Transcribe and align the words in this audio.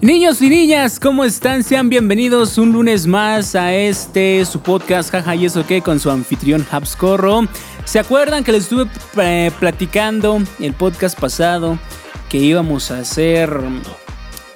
Niños 0.00 0.40
y 0.42 0.48
niñas, 0.48 1.00
¿cómo 1.00 1.24
están? 1.24 1.64
Sean 1.64 1.88
bienvenidos 1.88 2.56
un 2.56 2.70
lunes 2.70 3.08
más 3.08 3.56
a 3.56 3.74
este 3.74 4.44
su 4.44 4.60
podcast 4.60 5.10
Jaja 5.10 5.34
y 5.34 5.46
eso 5.46 5.66
qué 5.66 5.82
con 5.82 5.98
su 5.98 6.08
anfitrión 6.08 6.64
Habscorro. 6.70 7.48
¿Se 7.84 7.98
acuerdan 7.98 8.44
que 8.44 8.52
les 8.52 8.62
estuve 8.62 8.88
eh, 9.20 9.50
platicando 9.58 10.40
el 10.60 10.72
podcast 10.74 11.18
pasado 11.18 11.80
que 12.28 12.38
íbamos 12.38 12.92
a 12.92 13.00
hacer 13.00 13.58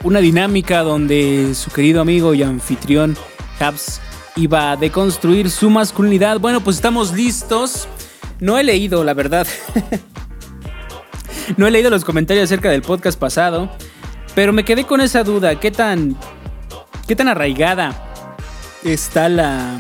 una 0.04 0.20
dinámica 0.20 0.82
donde 0.82 1.56
su 1.56 1.72
querido 1.72 2.00
amigo 2.00 2.34
y 2.34 2.44
anfitrión 2.44 3.16
Habs 3.58 4.00
iba 4.36 4.70
a 4.70 4.76
deconstruir 4.76 5.50
su 5.50 5.70
masculinidad? 5.70 6.38
Bueno, 6.38 6.62
pues 6.62 6.76
estamos 6.76 7.12
listos. 7.12 7.88
No 8.38 8.58
he 8.58 8.62
leído, 8.62 9.02
la 9.02 9.14
verdad. 9.14 9.48
no 11.56 11.66
he 11.66 11.72
leído 11.72 11.90
los 11.90 12.04
comentarios 12.04 12.44
acerca 12.44 12.70
del 12.70 12.82
podcast 12.82 13.18
pasado. 13.18 13.72
Pero 14.34 14.52
me 14.52 14.64
quedé 14.64 14.84
con 14.84 15.00
esa 15.00 15.24
duda, 15.24 15.58
¿qué 15.60 15.70
tan 15.70 16.16
qué 17.06 17.16
tan 17.16 17.28
arraigada 17.28 17.94
está 18.82 19.28
la 19.28 19.78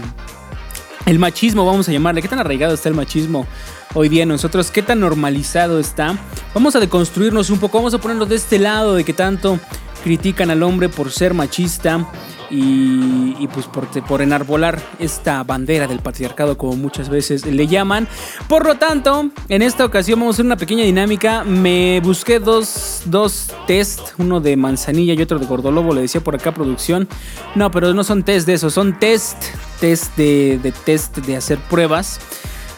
el 1.06 1.18
machismo, 1.18 1.64
vamos 1.64 1.88
a 1.88 1.92
llamarle, 1.92 2.22
qué 2.22 2.28
tan 2.28 2.38
arraigado 2.38 2.74
está 2.74 2.88
el 2.88 2.94
machismo 2.94 3.46
hoy 3.94 4.08
día 4.08 4.22
en 4.22 4.28
nosotros, 4.28 4.70
qué 4.70 4.82
tan 4.82 5.00
normalizado 5.00 5.78
está? 5.78 6.16
Vamos 6.54 6.76
a 6.76 6.80
deconstruirnos 6.80 7.50
un 7.50 7.58
poco, 7.58 7.78
vamos 7.78 7.94
a 7.94 7.98
ponerlo 7.98 8.26
de 8.26 8.36
este 8.36 8.58
lado 8.58 8.94
de 8.94 9.04
que 9.04 9.12
tanto 9.12 9.58
critican 10.04 10.50
al 10.50 10.62
hombre 10.62 10.88
por 10.88 11.10
ser 11.10 11.32
machista 11.34 12.06
y, 12.54 13.48
pues 13.48 13.66
por, 13.66 13.88
por, 14.04 14.20
enarbolar 14.20 14.80
esta 14.98 15.42
bandera 15.42 15.86
del 15.86 16.00
patriarcado 16.00 16.58
como 16.58 16.76
muchas 16.76 17.08
veces 17.08 17.46
le 17.46 17.66
llaman. 17.66 18.06
Por 18.46 18.66
lo 18.66 18.74
tanto, 18.76 19.30
en 19.48 19.62
esta 19.62 19.86
ocasión 19.86 20.20
vamos 20.20 20.34
a 20.34 20.36
hacer 20.36 20.46
una 20.46 20.56
pequeña 20.56 20.84
dinámica. 20.84 21.44
Me 21.44 22.00
busqué 22.00 22.38
dos, 22.38 23.02
dos 23.06 23.50
test, 23.66 24.00
uno 24.18 24.40
de 24.40 24.56
manzanilla 24.56 25.14
y 25.14 25.22
otro 25.22 25.38
de 25.38 25.46
gordolobo, 25.46 25.94
le 25.94 26.02
decía 26.02 26.20
por 26.20 26.34
acá 26.34 26.52
producción. 26.52 27.08
No, 27.54 27.70
pero 27.70 27.94
no 27.94 28.04
son 28.04 28.22
test 28.22 28.46
de 28.46 28.54
eso, 28.54 28.68
son 28.68 28.98
test, 28.98 29.38
test 29.80 30.14
de, 30.16 30.60
de 30.62 30.72
test 30.72 31.16
de 31.18 31.36
hacer 31.36 31.58
pruebas. 31.58 32.20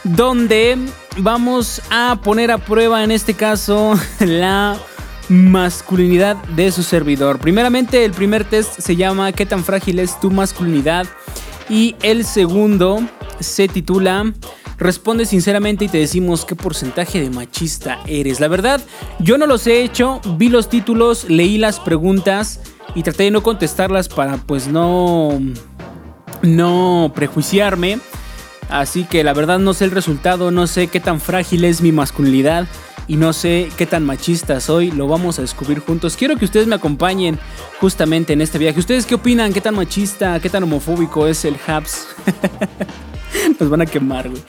Donde 0.05 0.79
vamos 1.17 1.83
a 1.91 2.21
poner 2.23 2.53
a 2.53 2.59
prueba 2.59 3.03
en 3.03 3.11
este 3.11 3.35
caso 3.35 3.99
la 4.21 4.77
masculinidad 5.29 6.37
de 6.57 6.71
su 6.73 6.83
servidor. 6.83 7.39
Primeramente, 7.39 8.05
el 8.05 8.13
primer 8.13 8.45
test 8.45 8.81
se 8.81 8.97
llama 8.97 9.33
¿Qué 9.33 9.47
tan 9.47 9.65
frágil 9.65 9.99
es 9.99 10.19
tu 10.21 10.31
masculinidad? 10.31 11.07
Y 11.69 11.97
el 12.03 12.25
segundo 12.25 13.01
se 13.41 13.69
titula 13.69 14.33
Responde 14.79 15.25
sinceramente 15.25 15.85
y 15.85 15.89
te 15.89 15.99
decimos 15.99 16.45
qué 16.45 16.57
porcentaje 16.57 17.21
de 17.21 17.31
machista 17.31 18.01
eres. 18.07 18.41
La 18.41 18.49
verdad, 18.49 18.81
yo 19.21 19.39
no 19.39 19.47
los 19.47 19.67
he 19.67 19.83
hecho, 19.83 20.21
vi 20.37 20.49
los 20.49 20.69
títulos, 20.69 21.29
leí 21.31 21.59
las 21.59 21.79
preguntas 21.79 22.61
y 22.95 23.03
traté 23.03 23.25
de 23.25 23.31
no 23.31 23.43
contestarlas 23.43 24.09
para 24.09 24.37
pues 24.37 24.67
no 24.67 25.39
no 26.43 27.13
prejuiciarme. 27.15 27.99
Así 28.75 29.05
que 29.05 29.23
la 29.23 29.33
verdad 29.35 29.61
no 29.61 29.73
sé 29.73 29.85
el 29.85 29.93
resultado, 29.93 30.51
no 30.51 30.67
sé 30.67 30.89
qué 30.89 30.99
tan 30.99 31.21
frágil 31.21 31.65
es 31.65 31.81
mi 31.81 31.93
masculinidad 31.93 32.67
y 33.07 33.15
no 33.15 33.33
sé 33.33 33.69
qué 33.77 33.87
tan 33.87 34.05
machista 34.05 34.61
soy, 34.61 34.91
lo 34.91 35.07
vamos 35.07 35.39
a 35.39 35.43
descubrir 35.43 35.79
juntos. 35.79 36.17
Quiero 36.17 36.35
que 36.37 36.45
ustedes 36.45 36.67
me 36.67 36.75
acompañen 36.75 37.39
justamente 37.81 38.33
en 38.33 38.41
este 38.41 38.59
viaje. 38.59 38.81
¿Ustedes 38.81 39.07
qué 39.07 39.15
opinan? 39.15 39.53
¿Qué 39.53 39.61
tan 39.61 39.77
machista, 39.77 40.41
qué 40.41 40.51
tan 40.51 40.65
homofóbico 40.65 41.29
es 41.29 41.45
el 41.45 41.57
Habs? 41.65 42.09
Nos 43.61 43.71
van 43.71 43.83
a 43.83 43.87
quemar, 43.87 44.29
güey. 44.29 44.43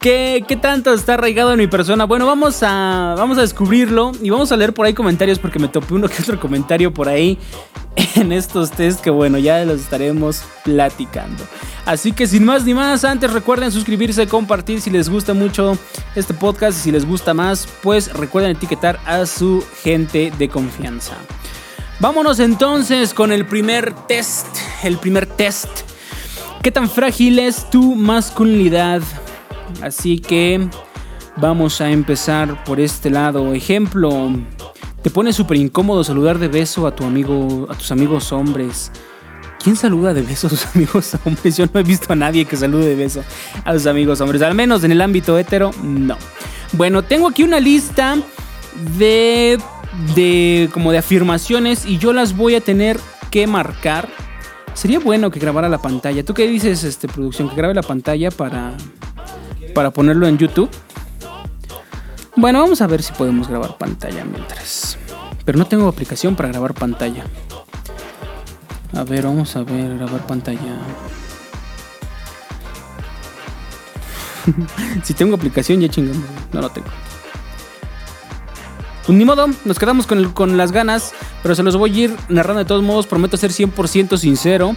¿Qué, 0.00 0.42
¿Qué, 0.48 0.56
tanto 0.56 0.94
está 0.94 1.12
arraigado 1.12 1.52
en 1.52 1.58
mi 1.58 1.66
persona? 1.66 2.06
Bueno, 2.06 2.24
vamos 2.24 2.62
a, 2.62 3.14
vamos 3.18 3.36
a 3.36 3.42
descubrirlo 3.42 4.12
y 4.22 4.30
vamos 4.30 4.50
a 4.50 4.56
leer 4.56 4.72
por 4.72 4.86
ahí 4.86 4.94
comentarios 4.94 5.38
porque 5.38 5.58
me 5.58 5.68
topé 5.68 5.92
uno 5.92 6.08
que 6.08 6.22
otro 6.22 6.40
comentario 6.40 6.90
por 6.94 7.06
ahí 7.06 7.36
en 8.14 8.32
estos 8.32 8.70
test 8.70 9.02
que 9.02 9.10
bueno, 9.10 9.36
ya 9.36 9.62
los 9.66 9.78
estaremos 9.78 10.42
platicando. 10.64 11.44
Así 11.84 12.12
que 12.12 12.26
sin 12.26 12.46
más 12.46 12.64
ni 12.64 12.72
más, 12.72 13.04
antes 13.04 13.30
recuerden 13.30 13.70
suscribirse, 13.70 14.26
compartir 14.26 14.80
si 14.80 14.88
les 14.88 15.10
gusta 15.10 15.34
mucho 15.34 15.76
este 16.14 16.32
podcast 16.32 16.78
y 16.78 16.80
si 16.80 16.92
les 16.92 17.04
gusta 17.04 17.34
más, 17.34 17.68
pues 17.82 18.10
recuerden 18.14 18.52
etiquetar 18.52 18.98
a 19.04 19.26
su 19.26 19.62
gente 19.82 20.32
de 20.38 20.48
confianza. 20.48 21.12
Vámonos 21.98 22.40
entonces 22.40 23.12
con 23.12 23.32
el 23.32 23.44
primer 23.44 23.92
test, 24.06 24.46
el 24.82 24.96
primer 24.96 25.26
test. 25.26 25.68
¿Qué 26.62 26.70
tan 26.70 26.88
frágil 26.88 27.38
es 27.38 27.68
tu 27.68 27.94
masculinidad? 27.94 29.02
Así 29.82 30.18
que 30.18 30.68
vamos 31.36 31.80
a 31.80 31.90
empezar 31.90 32.64
por 32.64 32.80
este 32.80 33.10
lado. 33.10 33.54
Ejemplo, 33.54 34.30
te 35.02 35.10
pone 35.10 35.32
súper 35.32 35.56
incómodo 35.56 36.04
saludar 36.04 36.38
de 36.38 36.48
beso 36.48 36.86
a 36.86 36.94
tu 36.94 37.04
amigo, 37.04 37.66
a 37.70 37.74
tus 37.74 37.90
amigos 37.90 38.32
hombres. 38.32 38.92
¿Quién 39.62 39.76
saluda 39.76 40.14
de 40.14 40.22
beso 40.22 40.46
a 40.46 40.50
sus 40.50 40.66
amigos 40.74 41.16
hombres? 41.24 41.56
Yo 41.56 41.66
no 41.72 41.80
he 41.80 41.82
visto 41.82 42.12
a 42.12 42.16
nadie 42.16 42.44
que 42.44 42.56
salude 42.56 42.86
de 42.86 42.96
beso 42.96 43.22
a 43.64 43.72
sus 43.72 43.86
amigos 43.86 44.20
hombres. 44.20 44.42
Al 44.42 44.54
menos 44.54 44.84
en 44.84 44.92
el 44.92 45.00
ámbito 45.00 45.38
hetero, 45.38 45.70
no. 45.82 46.16
Bueno, 46.72 47.02
tengo 47.02 47.28
aquí 47.28 47.42
una 47.42 47.60
lista 47.60 48.16
de, 48.98 49.58
de 50.14 50.68
como 50.72 50.92
de 50.92 50.98
afirmaciones 50.98 51.84
y 51.84 51.98
yo 51.98 52.12
las 52.12 52.36
voy 52.36 52.54
a 52.54 52.60
tener 52.60 52.98
que 53.30 53.46
marcar. 53.46 54.08
Sería 54.74 54.98
bueno 54.98 55.30
que 55.30 55.40
grabara 55.40 55.68
la 55.68 55.78
pantalla. 55.78 56.24
¿Tú 56.24 56.32
qué 56.32 56.46
dices, 56.46 56.84
este, 56.84 57.08
producción? 57.08 57.48
Que 57.48 57.56
grabe 57.56 57.74
la 57.74 57.82
pantalla 57.82 58.30
para, 58.30 58.72
para 59.74 59.90
ponerlo 59.90 60.26
en 60.26 60.38
YouTube. 60.38 60.70
Bueno, 62.36 62.60
vamos 62.60 62.80
a 62.80 62.86
ver 62.86 63.02
si 63.02 63.12
podemos 63.12 63.48
grabar 63.48 63.76
pantalla 63.76 64.24
mientras. 64.24 64.98
Pero 65.44 65.58
no 65.58 65.66
tengo 65.66 65.88
aplicación 65.88 66.36
para 66.36 66.48
grabar 66.48 66.74
pantalla. 66.74 67.24
A 68.96 69.04
ver, 69.04 69.24
vamos 69.24 69.54
a 69.56 69.62
ver, 69.62 69.96
grabar 69.96 70.26
pantalla. 70.26 70.78
si 75.02 75.14
tengo 75.14 75.36
aplicación 75.36 75.80
ya 75.80 75.88
chingamos. 75.88 76.24
No 76.52 76.60
lo 76.60 76.70
tengo. 76.70 76.88
Pues 79.06 79.18
ni 79.18 79.24
modo, 79.24 79.48
nos 79.64 79.78
quedamos 79.78 80.06
con, 80.06 80.32
con 80.32 80.56
las 80.56 80.72
ganas, 80.72 81.12
pero 81.42 81.54
se 81.54 81.62
los 81.62 81.76
voy 81.76 81.90
a 81.90 82.04
ir 82.04 82.16
narrando 82.28 82.60
de 82.60 82.64
todos 82.64 82.82
modos. 82.82 83.06
Prometo 83.06 83.36
ser 83.36 83.50
100% 83.50 84.16
sincero. 84.18 84.76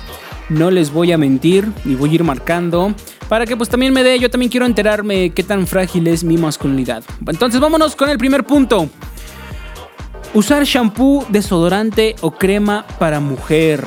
No 0.50 0.72
les 0.72 0.92
voy 0.92 1.12
a 1.12 1.18
mentir 1.18 1.72
y 1.86 1.96
voy 1.96 2.12
a 2.12 2.14
ir 2.16 2.24
marcando 2.24 2.94
para 3.30 3.46
que 3.46 3.58
pues 3.58 3.70
también 3.70 3.94
me 3.94 4.04
dé, 4.04 4.20
yo 4.20 4.30
también 4.30 4.52
quiero 4.52 4.66
enterarme 4.66 5.32
qué 5.32 5.44
tan 5.44 5.66
frágil 5.66 6.08
es 6.08 6.24
mi 6.24 6.38
masculinidad. 6.38 7.04
Entonces 7.26 7.60
vámonos 7.60 7.96
con 7.96 8.10
el 8.10 8.18
primer 8.18 8.44
punto. 8.44 8.90
Usar 10.34 10.64
shampoo, 10.64 11.26
desodorante 11.30 12.16
o 12.22 12.32
crema 12.32 12.86
para 13.00 13.20
mujer. 13.20 13.84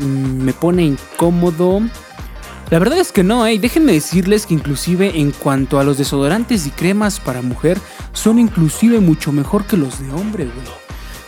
Mm, 0.00 0.42
me 0.42 0.52
pone 0.52 0.82
incómodo. 0.84 1.80
La 2.70 2.78
verdad 2.78 2.98
es 2.98 3.12
que 3.12 3.22
no, 3.22 3.46
¿eh? 3.46 3.58
Déjenme 3.58 3.92
decirles 3.92 4.44
que 4.46 4.54
inclusive 4.54 5.20
en 5.20 5.30
cuanto 5.30 5.78
a 5.78 5.84
los 5.84 5.98
desodorantes 5.98 6.66
y 6.66 6.70
cremas 6.70 7.20
para 7.20 7.40
mujer, 7.42 7.78
son 8.12 8.38
inclusive 8.38 8.98
mucho 9.00 9.32
mejor 9.32 9.66
que 9.66 9.76
los 9.76 10.00
de 10.00 10.12
hombre, 10.12 10.44
güey. 10.44 10.66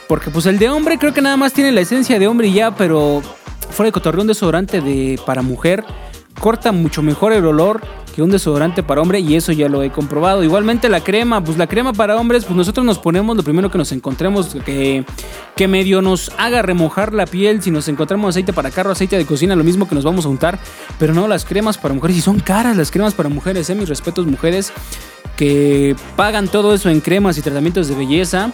Porque 0.08 0.30
pues 0.30 0.46
el 0.46 0.58
de 0.58 0.70
hombre 0.70 0.98
creo 0.98 1.14
que 1.14 1.22
nada 1.22 1.36
más 1.36 1.52
tiene 1.52 1.70
la 1.70 1.82
esencia 1.82 2.18
de 2.18 2.26
hombre 2.26 2.48
y 2.48 2.54
ya, 2.54 2.74
pero 2.74 3.22
fuera 3.70 3.88
de 3.88 3.92
cotorreo 3.92 4.22
un 4.22 4.28
desodorante 4.28 4.80
de 4.80 5.20
para 5.24 5.42
mujer 5.42 5.84
corta 6.38 6.72
mucho 6.72 7.02
mejor 7.02 7.32
el 7.32 7.44
olor 7.44 7.82
que 8.14 8.22
un 8.22 8.30
desodorante 8.30 8.82
para 8.82 9.00
hombre 9.00 9.20
y 9.20 9.36
eso 9.36 9.52
ya 9.52 9.68
lo 9.68 9.82
he 9.82 9.90
comprobado. 9.90 10.42
Igualmente 10.42 10.88
la 10.88 11.00
crema, 11.00 11.42
pues 11.42 11.56
la 11.56 11.66
crema 11.66 11.92
para 11.92 12.16
hombres, 12.16 12.44
pues 12.44 12.56
nosotros 12.56 12.84
nos 12.84 12.98
ponemos 12.98 13.36
lo 13.36 13.42
primero 13.42 13.70
que 13.70 13.78
nos 13.78 13.92
encontremos 13.92 14.56
que, 14.64 15.04
que 15.54 15.68
medio 15.68 16.02
nos 16.02 16.32
haga 16.36 16.62
remojar 16.62 17.12
la 17.14 17.26
piel. 17.26 17.62
Si 17.62 17.70
nos 17.70 17.86
encontramos 17.88 18.30
aceite 18.30 18.52
para 18.52 18.70
carro, 18.70 18.90
aceite 18.90 19.16
de 19.16 19.24
cocina, 19.24 19.54
lo 19.54 19.62
mismo 19.62 19.88
que 19.88 19.94
nos 19.94 20.04
vamos 20.04 20.24
a 20.26 20.28
untar. 20.30 20.58
Pero 20.98 21.14
no 21.14 21.28
las 21.28 21.44
cremas 21.44 21.78
para 21.78 21.94
mujeres, 21.94 22.16
y 22.16 22.20
son 22.20 22.40
caras 22.40 22.76
las 22.76 22.90
cremas 22.90 23.14
para 23.14 23.28
mujeres, 23.28 23.70
eh, 23.70 23.74
mis 23.74 23.88
respetos 23.88 24.26
mujeres 24.26 24.72
que 25.36 25.94
pagan 26.16 26.48
todo 26.48 26.74
eso 26.74 26.90
en 26.90 27.00
cremas 27.00 27.38
y 27.38 27.42
tratamientos 27.42 27.86
de 27.86 27.94
belleza. 27.94 28.52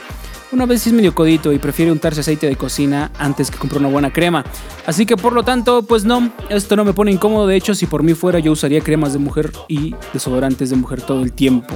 Una 0.55 0.67
vez 0.67 0.87
es 0.87 0.93
medio 0.93 1.15
codito 1.15 1.53
y 1.53 1.59
prefiere 1.59 1.91
untarse 1.91 2.21
aceite 2.21 2.47
de 2.47 2.57
cocina 2.57 3.11
antes 3.19 3.51
que 3.51 3.59
comprar 3.59 3.81
una 3.81 3.91
buena 3.91 4.13
crema. 4.13 4.45
Así 4.87 5.05
que 5.05 5.17
por 5.17 5.33
lo 5.33 5.43
tanto, 5.43 5.83
pues 5.83 6.05
no, 6.05 6.33
esto 6.49 6.77
no 6.77 6.85
me 6.85 6.93
pone 6.93 7.11
incómodo. 7.11 7.47
De 7.49 7.57
hecho, 7.57 7.75
si 7.75 7.87
por 7.87 8.03
mí 8.03 8.15
fuera, 8.15 8.39
yo 8.39 8.53
usaría 8.53 8.81
cremas 8.81 9.13
de 9.13 9.19
mujer 9.19 9.53
y 9.69 9.95
desodorantes 10.13 10.71
de 10.71 10.77
mujer 10.77 11.03
todo 11.03 11.23
el 11.23 11.33
tiempo. 11.33 11.75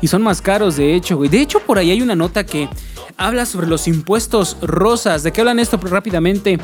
Y 0.00 0.08
son 0.08 0.22
más 0.22 0.40
caros, 0.40 0.76
de 0.76 0.94
hecho, 0.94 1.16
güey. 1.18 1.28
De 1.28 1.40
hecho, 1.40 1.60
por 1.60 1.78
ahí 1.78 1.90
hay 1.90 2.00
una 2.00 2.16
nota 2.16 2.44
que 2.44 2.68
habla 3.18 3.44
sobre 3.44 3.66
los 3.66 3.86
impuestos 3.86 4.56
rosas. 4.62 5.22
¿De 5.22 5.32
qué 5.32 5.42
hablan 5.42 5.58
esto 5.58 5.76
rápidamente? 5.76 6.58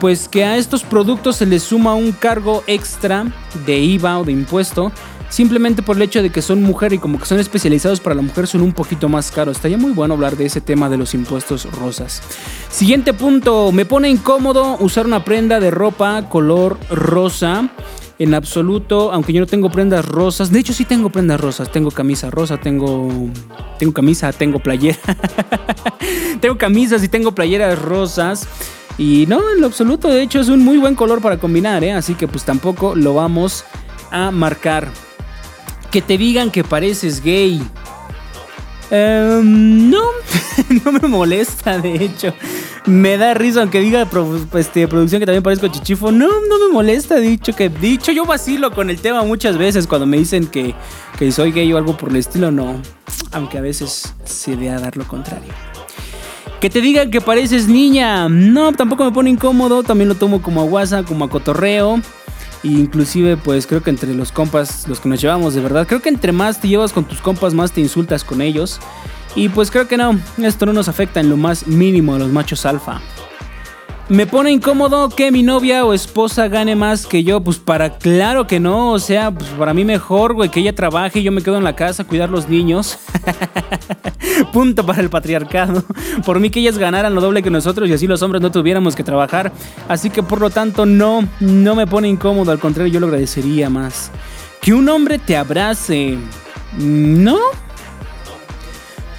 Pues 0.00 0.28
que 0.28 0.44
a 0.44 0.56
estos 0.56 0.82
productos 0.82 1.36
se 1.36 1.46
les 1.46 1.62
suma 1.62 1.94
un 1.94 2.12
cargo 2.12 2.64
extra 2.66 3.26
de 3.66 3.78
IVA 3.78 4.18
o 4.18 4.24
de 4.24 4.32
impuesto 4.32 4.90
simplemente 5.34 5.82
por 5.82 5.96
el 5.96 6.02
hecho 6.02 6.22
de 6.22 6.30
que 6.30 6.40
son 6.40 6.62
mujer 6.62 6.92
y 6.92 6.98
como 6.98 7.18
que 7.18 7.26
son 7.26 7.40
especializados 7.40 7.98
para 7.98 8.14
la 8.14 8.22
mujer 8.22 8.46
son 8.46 8.60
un 8.60 8.72
poquito 8.72 9.08
más 9.08 9.32
caros. 9.32 9.56
Estaría 9.56 9.76
muy 9.76 9.90
bueno 9.90 10.14
hablar 10.14 10.36
de 10.36 10.46
ese 10.46 10.60
tema 10.60 10.88
de 10.88 10.96
los 10.96 11.12
impuestos 11.12 11.64
rosas. 11.72 12.22
Siguiente 12.70 13.12
punto, 13.12 13.72
me 13.72 13.84
pone 13.84 14.08
incómodo 14.08 14.76
usar 14.78 15.06
una 15.06 15.24
prenda 15.24 15.58
de 15.58 15.72
ropa 15.72 16.28
color 16.28 16.78
rosa. 16.88 17.68
En 18.16 18.32
absoluto, 18.32 19.12
aunque 19.12 19.32
yo 19.32 19.40
no 19.40 19.48
tengo 19.48 19.70
prendas 19.70 20.06
rosas. 20.06 20.52
De 20.52 20.60
hecho, 20.60 20.72
sí 20.72 20.84
tengo 20.84 21.10
prendas 21.10 21.40
rosas. 21.40 21.72
Tengo 21.72 21.90
camisa 21.90 22.30
rosa, 22.30 22.58
tengo. 22.58 23.08
Tengo 23.80 23.92
camisa, 23.92 24.30
tengo 24.32 24.60
playera. 24.60 25.00
tengo 26.40 26.56
camisas 26.56 27.02
y 27.02 27.08
tengo 27.08 27.34
playeras 27.34 27.76
rosas. 27.76 28.46
Y 28.98 29.26
no, 29.26 29.40
en 29.52 29.60
lo 29.60 29.66
absoluto, 29.66 30.06
de 30.06 30.22
hecho, 30.22 30.38
es 30.38 30.48
un 30.48 30.64
muy 30.64 30.78
buen 30.78 30.94
color 30.94 31.20
para 31.20 31.38
combinar, 31.38 31.82
¿eh? 31.82 31.92
Así 31.92 32.14
que 32.14 32.28
pues 32.28 32.44
tampoco 32.44 32.94
lo 32.94 33.14
vamos 33.14 33.64
a 34.12 34.30
marcar 34.30 34.92
que 35.94 36.02
te 36.02 36.18
digan 36.18 36.50
que 36.50 36.64
pareces 36.64 37.22
gay. 37.22 37.62
Em, 38.90 39.88
no, 39.88 40.02
no 40.84 40.90
me 40.90 41.06
molesta, 41.06 41.78
de 41.78 42.04
hecho. 42.04 42.34
Me 42.84 43.16
da 43.16 43.32
risa 43.32 43.60
aunque 43.60 43.78
diga 43.78 44.08
este, 44.54 44.88
producción 44.88 45.20
que 45.20 45.26
también 45.26 45.44
parezco 45.44 45.68
chichifo. 45.68 46.10
No, 46.10 46.26
no 46.26 46.58
me 46.58 46.72
molesta, 46.72 47.20
dicho 47.20 47.54
que 47.54 47.68
dicho 47.68 48.10
yo 48.10 48.24
vacilo 48.24 48.72
con 48.72 48.90
el 48.90 48.98
tema 48.98 49.22
muchas 49.22 49.56
veces 49.56 49.86
cuando 49.86 50.04
me 50.04 50.16
dicen 50.16 50.48
que, 50.48 50.74
que 51.16 51.30
soy 51.30 51.52
gay 51.52 51.72
o 51.72 51.76
algo 51.76 51.96
por 51.96 52.08
el 52.08 52.16
estilo, 52.16 52.50
no. 52.50 52.82
Aunque 53.30 53.58
a 53.58 53.60
veces 53.60 54.12
se 54.24 54.56
vea 54.56 54.80
dar 54.80 54.96
lo 54.96 55.06
contrario. 55.06 55.52
Que 56.60 56.70
te 56.70 56.80
digan 56.80 57.12
que 57.12 57.20
pareces 57.20 57.68
niña. 57.68 58.28
No, 58.28 58.72
tampoco 58.72 59.04
me 59.04 59.12
pone 59.12 59.30
incómodo. 59.30 59.84
También 59.84 60.08
lo 60.08 60.16
tomo 60.16 60.42
como 60.42 60.60
a 60.60 60.64
guasa, 60.64 61.04
como 61.04 61.24
a 61.24 61.30
cotorreo 61.30 62.00
inclusive, 62.70 63.36
pues 63.36 63.66
creo 63.66 63.82
que 63.82 63.90
entre 63.90 64.14
los 64.14 64.32
compas, 64.32 64.88
los 64.88 65.00
que 65.00 65.08
nos 65.08 65.20
llevamos 65.20 65.54
de 65.54 65.60
verdad, 65.60 65.86
creo 65.86 66.00
que 66.00 66.08
entre 66.08 66.32
más 66.32 66.60
te 66.60 66.68
llevas 66.68 66.92
con 66.92 67.04
tus 67.04 67.20
compas, 67.20 67.54
más 67.54 67.72
te 67.72 67.80
insultas 67.80 68.24
con 68.24 68.40
ellos. 68.40 68.80
Y 69.36 69.48
pues 69.48 69.70
creo 69.70 69.88
que 69.88 69.96
no, 69.96 70.18
esto 70.38 70.66
no 70.66 70.72
nos 70.72 70.88
afecta 70.88 71.20
en 71.20 71.28
lo 71.28 71.36
más 71.36 71.66
mínimo 71.66 72.14
a 72.14 72.18
los 72.18 72.30
machos 72.30 72.64
alfa. 72.66 73.00
Me 74.10 74.26
pone 74.26 74.52
incómodo 74.52 75.08
que 75.08 75.32
mi 75.32 75.42
novia 75.42 75.82
o 75.86 75.94
esposa 75.94 76.48
gane 76.48 76.76
más 76.76 77.06
que 77.06 77.24
yo. 77.24 77.40
Pues 77.40 77.58
para 77.58 77.96
claro 77.96 78.46
que 78.46 78.60
no. 78.60 78.92
O 78.92 78.98
sea, 78.98 79.30
pues 79.30 79.48
para 79.50 79.72
mí 79.72 79.84
mejor, 79.84 80.34
güey, 80.34 80.50
que 80.50 80.60
ella 80.60 80.74
trabaje 80.74 81.20
y 81.20 81.22
yo 81.22 81.32
me 81.32 81.40
quedo 81.40 81.56
en 81.56 81.64
la 81.64 81.74
casa 81.74 82.02
a 82.02 82.06
cuidar 82.06 82.28
los 82.28 82.48
niños. 82.48 82.98
Punto 84.52 84.84
para 84.84 85.00
el 85.00 85.08
patriarcado. 85.08 85.84
Por 86.26 86.38
mí 86.38 86.50
que 86.50 86.60
ellas 86.60 86.76
ganaran 86.76 87.14
lo 87.14 87.22
doble 87.22 87.42
que 87.42 87.50
nosotros 87.50 87.88
y 87.88 87.94
así 87.94 88.06
los 88.06 88.20
hombres 88.20 88.42
no 88.42 88.50
tuviéramos 88.50 88.94
que 88.94 89.02
trabajar. 89.02 89.52
Así 89.88 90.10
que 90.10 90.22
por 90.22 90.40
lo 90.40 90.50
tanto 90.50 90.84
no, 90.84 91.26
no 91.40 91.74
me 91.74 91.86
pone 91.86 92.08
incómodo. 92.08 92.52
Al 92.52 92.58
contrario, 92.58 92.92
yo 92.92 93.00
lo 93.00 93.06
agradecería 93.06 93.70
más. 93.70 94.10
Que 94.60 94.74
un 94.74 94.86
hombre 94.90 95.18
te 95.18 95.34
abrace. 95.34 96.18
No, 96.76 97.38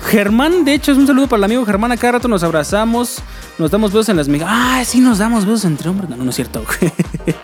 Germán, 0.06 0.66
de 0.66 0.76
hecho, 0.76 0.92
es 0.92 1.00
un 1.00 1.08
saludo 1.08 1.28
para 1.28 1.40
el 1.40 1.44
amigo 1.46 1.66
Germán. 1.66 1.92
A 1.92 1.98
cada 1.98 2.14
rato 2.14 2.28
nos 2.28 2.44
abrazamos, 2.44 3.24
nos 3.58 3.72
damos 3.72 3.92
besos 3.92 4.10
en 4.10 4.18
las 4.18 4.28
migas. 4.28 4.48
Ah, 4.52 4.84
sí, 4.86 5.00
nos 5.00 5.18
damos 5.18 5.46
besos 5.46 5.66
entre 5.66 5.90
hombres. 5.90 6.10
No, 6.10 6.16
no, 6.16 6.30
es 6.30 6.36
cierto. 6.36 6.64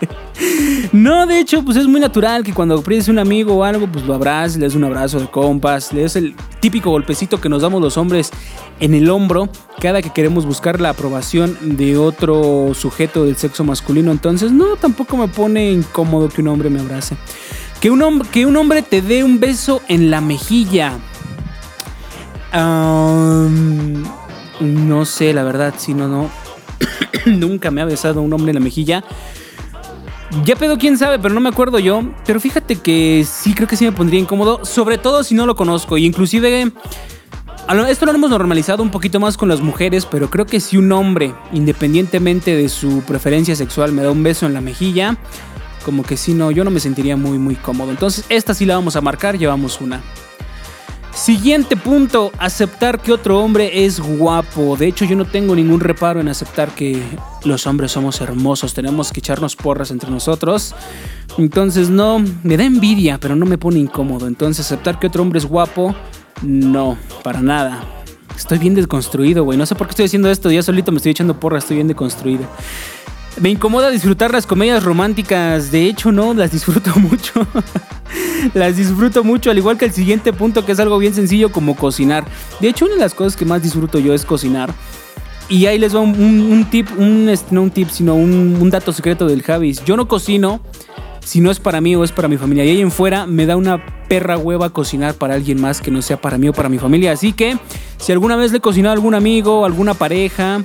no, 0.92 1.26
de 1.26 1.40
hecho, 1.40 1.64
pues 1.64 1.76
es 1.76 1.88
muy 1.88 2.00
natural 2.00 2.44
que 2.44 2.54
cuando 2.54 2.80
pides 2.80 3.08
un 3.08 3.18
amigo 3.18 3.54
o 3.54 3.64
algo, 3.64 3.88
pues 3.88 4.04
lo 4.04 4.14
abraces, 4.14 4.58
le 4.58 4.66
des 4.66 4.76
un 4.76 4.84
abrazo 4.84 5.18
de 5.18 5.26
compas, 5.26 5.92
le 5.92 6.02
des 6.02 6.14
el 6.14 6.36
típico 6.60 6.90
golpecito 6.90 7.40
que 7.40 7.48
nos 7.48 7.62
damos 7.62 7.82
los 7.82 7.96
hombres 7.96 8.30
en 8.78 8.94
el 8.94 9.10
hombro 9.10 9.48
cada 9.80 10.00
que 10.00 10.10
queremos 10.10 10.46
buscar 10.46 10.80
la 10.80 10.90
aprobación 10.90 11.58
de 11.76 11.98
otro 11.98 12.74
sujeto 12.74 13.24
del 13.24 13.36
sexo 13.36 13.64
masculino. 13.64 14.12
Entonces, 14.12 14.52
no, 14.52 14.76
tampoco 14.76 15.16
me 15.16 15.26
pone 15.26 15.72
incómodo 15.72 16.28
que 16.28 16.40
un 16.40 16.48
hombre 16.48 16.70
me 16.70 16.78
abrace. 16.78 17.16
Que 17.80 17.90
un, 17.90 18.20
que 18.30 18.46
un 18.46 18.56
hombre 18.56 18.82
te 18.82 19.02
dé 19.02 19.24
un 19.24 19.40
beso 19.40 19.82
en 19.88 20.12
la 20.12 20.20
mejilla 20.20 21.00
no 24.60 25.04
sé, 25.04 25.32
la 25.32 25.42
verdad, 25.42 25.74
si 25.76 25.94
no, 25.94 26.08
no. 26.08 26.30
Nunca 27.26 27.70
me 27.70 27.80
ha 27.80 27.84
besado 27.84 28.20
un 28.22 28.32
hombre 28.32 28.50
en 28.50 28.56
la 28.56 28.60
mejilla. 28.60 29.04
Ya 30.44 30.56
pedo 30.56 30.78
quién 30.78 30.96
sabe, 30.96 31.18
pero 31.18 31.34
no 31.34 31.40
me 31.40 31.50
acuerdo 31.50 31.78
yo. 31.78 32.02
Pero 32.26 32.40
fíjate 32.40 32.76
que 32.76 33.26
sí 33.28 33.54
creo 33.54 33.68
que 33.68 33.76
sí 33.76 33.84
me 33.84 33.92
pondría 33.92 34.20
incómodo, 34.20 34.64
sobre 34.64 34.98
todo 34.98 35.24
si 35.24 35.34
no 35.34 35.46
lo 35.46 35.54
conozco. 35.54 35.98
Y 35.98 36.06
inclusive, 36.06 36.72
esto 37.88 38.06
lo 38.06 38.12
hemos 38.12 38.30
normalizado 38.30 38.82
un 38.82 38.90
poquito 38.90 39.20
más 39.20 39.36
con 39.36 39.48
las 39.48 39.60
mujeres, 39.60 40.06
pero 40.06 40.30
creo 40.30 40.46
que 40.46 40.60
si 40.60 40.76
un 40.76 40.90
hombre, 40.92 41.34
independientemente 41.52 42.56
de 42.56 42.68
su 42.68 43.02
preferencia 43.02 43.54
sexual, 43.56 43.92
me 43.92 44.02
da 44.02 44.10
un 44.10 44.22
beso 44.22 44.46
en 44.46 44.54
la 44.54 44.60
mejilla, 44.60 45.16
como 45.84 46.02
que 46.02 46.16
si 46.16 46.32
no, 46.34 46.50
yo 46.50 46.64
no 46.64 46.70
me 46.70 46.80
sentiría 46.80 47.16
muy, 47.16 47.38
muy 47.38 47.54
cómodo. 47.54 47.90
Entonces, 47.90 48.24
esta 48.28 48.54
sí 48.54 48.64
la 48.64 48.76
vamos 48.76 48.96
a 48.96 49.00
marcar, 49.00 49.38
llevamos 49.38 49.80
una. 49.80 50.00
Siguiente 51.14 51.76
punto, 51.76 52.32
aceptar 52.38 53.00
que 53.00 53.12
otro 53.12 53.38
hombre 53.40 53.84
es 53.84 54.00
guapo. 54.00 54.76
De 54.76 54.86
hecho, 54.86 55.04
yo 55.04 55.14
no 55.14 55.26
tengo 55.26 55.54
ningún 55.54 55.80
reparo 55.80 56.20
en 56.20 56.28
aceptar 56.28 56.74
que 56.74 57.00
los 57.44 57.66
hombres 57.66 57.92
somos 57.92 58.20
hermosos, 58.20 58.72
tenemos 58.72 59.12
que 59.12 59.20
echarnos 59.20 59.54
porras 59.54 59.90
entre 59.90 60.10
nosotros. 60.10 60.74
Entonces, 61.36 61.90
no, 61.90 62.24
me 62.42 62.56
da 62.56 62.64
envidia, 62.64 63.18
pero 63.18 63.36
no 63.36 63.44
me 63.44 63.58
pone 63.58 63.78
incómodo. 63.78 64.26
Entonces, 64.26 64.64
aceptar 64.64 64.98
que 64.98 65.06
otro 65.06 65.22
hombre 65.22 65.38
es 65.38 65.46
guapo, 65.46 65.94
no, 66.42 66.96
para 67.22 67.42
nada. 67.42 67.84
Estoy 68.34 68.58
bien 68.58 68.74
desconstruido, 68.74 69.44
güey. 69.44 69.58
No 69.58 69.66
sé 69.66 69.74
por 69.74 69.86
qué 69.86 69.90
estoy 69.92 70.06
haciendo 70.06 70.30
esto. 70.30 70.50
Ya 70.50 70.62
solito 70.62 70.92
me 70.92 70.96
estoy 70.96 71.12
echando 71.12 71.38
porras, 71.38 71.64
estoy 71.64 71.76
bien 71.76 71.88
deconstruido. 71.88 72.46
Me 73.40 73.50
incomoda 73.50 73.90
disfrutar 73.90 74.30
las 74.30 74.46
comedias 74.46 74.84
románticas. 74.84 75.70
De 75.70 75.86
hecho, 75.86 76.12
no, 76.12 76.34
las 76.34 76.52
disfruto 76.52 76.94
mucho. 76.96 77.46
las 78.54 78.76
disfruto 78.76 79.24
mucho, 79.24 79.50
al 79.50 79.58
igual 79.58 79.78
que 79.78 79.86
el 79.86 79.92
siguiente 79.92 80.32
punto, 80.32 80.64
que 80.64 80.72
es 80.72 80.80
algo 80.80 80.98
bien 80.98 81.14
sencillo 81.14 81.50
como 81.50 81.76
cocinar. 81.76 82.24
De 82.60 82.68
hecho, 82.68 82.84
una 82.84 82.94
de 82.94 83.00
las 83.00 83.14
cosas 83.14 83.36
que 83.36 83.44
más 83.44 83.62
disfruto 83.62 83.98
yo 83.98 84.14
es 84.14 84.24
cocinar. 84.24 84.72
Y 85.48 85.66
ahí 85.66 85.78
les 85.78 85.94
va 85.94 86.00
un, 86.00 86.66
tip, 86.70 86.88
un, 86.96 87.30
no 87.50 87.62
un 87.62 87.70
tip, 87.70 87.88
sino 87.90 88.14
un, 88.14 88.56
un, 88.60 88.70
dato 88.70 88.92
secreto 88.92 89.26
del 89.26 89.42
Javis. 89.42 89.84
Yo 89.84 89.96
no 89.96 90.08
cocino 90.08 90.60
si 91.24 91.40
no 91.40 91.50
es 91.50 91.58
para 91.58 91.80
mí 91.80 91.94
o 91.96 92.04
es 92.04 92.12
para 92.12 92.28
mi 92.28 92.36
familia. 92.36 92.64
Y 92.64 92.70
ahí 92.70 92.80
en 92.80 92.90
fuera 92.90 93.26
me 93.26 93.46
da 93.46 93.56
una 93.56 93.84
perra 94.08 94.36
hueva 94.38 94.70
cocinar 94.70 95.14
para 95.14 95.34
alguien 95.34 95.60
más 95.60 95.80
que 95.80 95.90
no 95.90 96.02
sea 96.02 96.20
para 96.20 96.38
mí 96.38 96.48
o 96.48 96.52
para 96.52 96.68
mi 96.68 96.78
familia. 96.78 97.12
Así 97.12 97.32
que 97.32 97.58
si 97.98 98.12
alguna 98.12 98.36
vez 98.36 98.52
le 98.52 98.58
he 98.58 98.60
cocinado 98.60 98.90
a 98.90 98.94
algún 98.94 99.14
amigo, 99.14 99.64
alguna 99.64 99.94
pareja, 99.94 100.60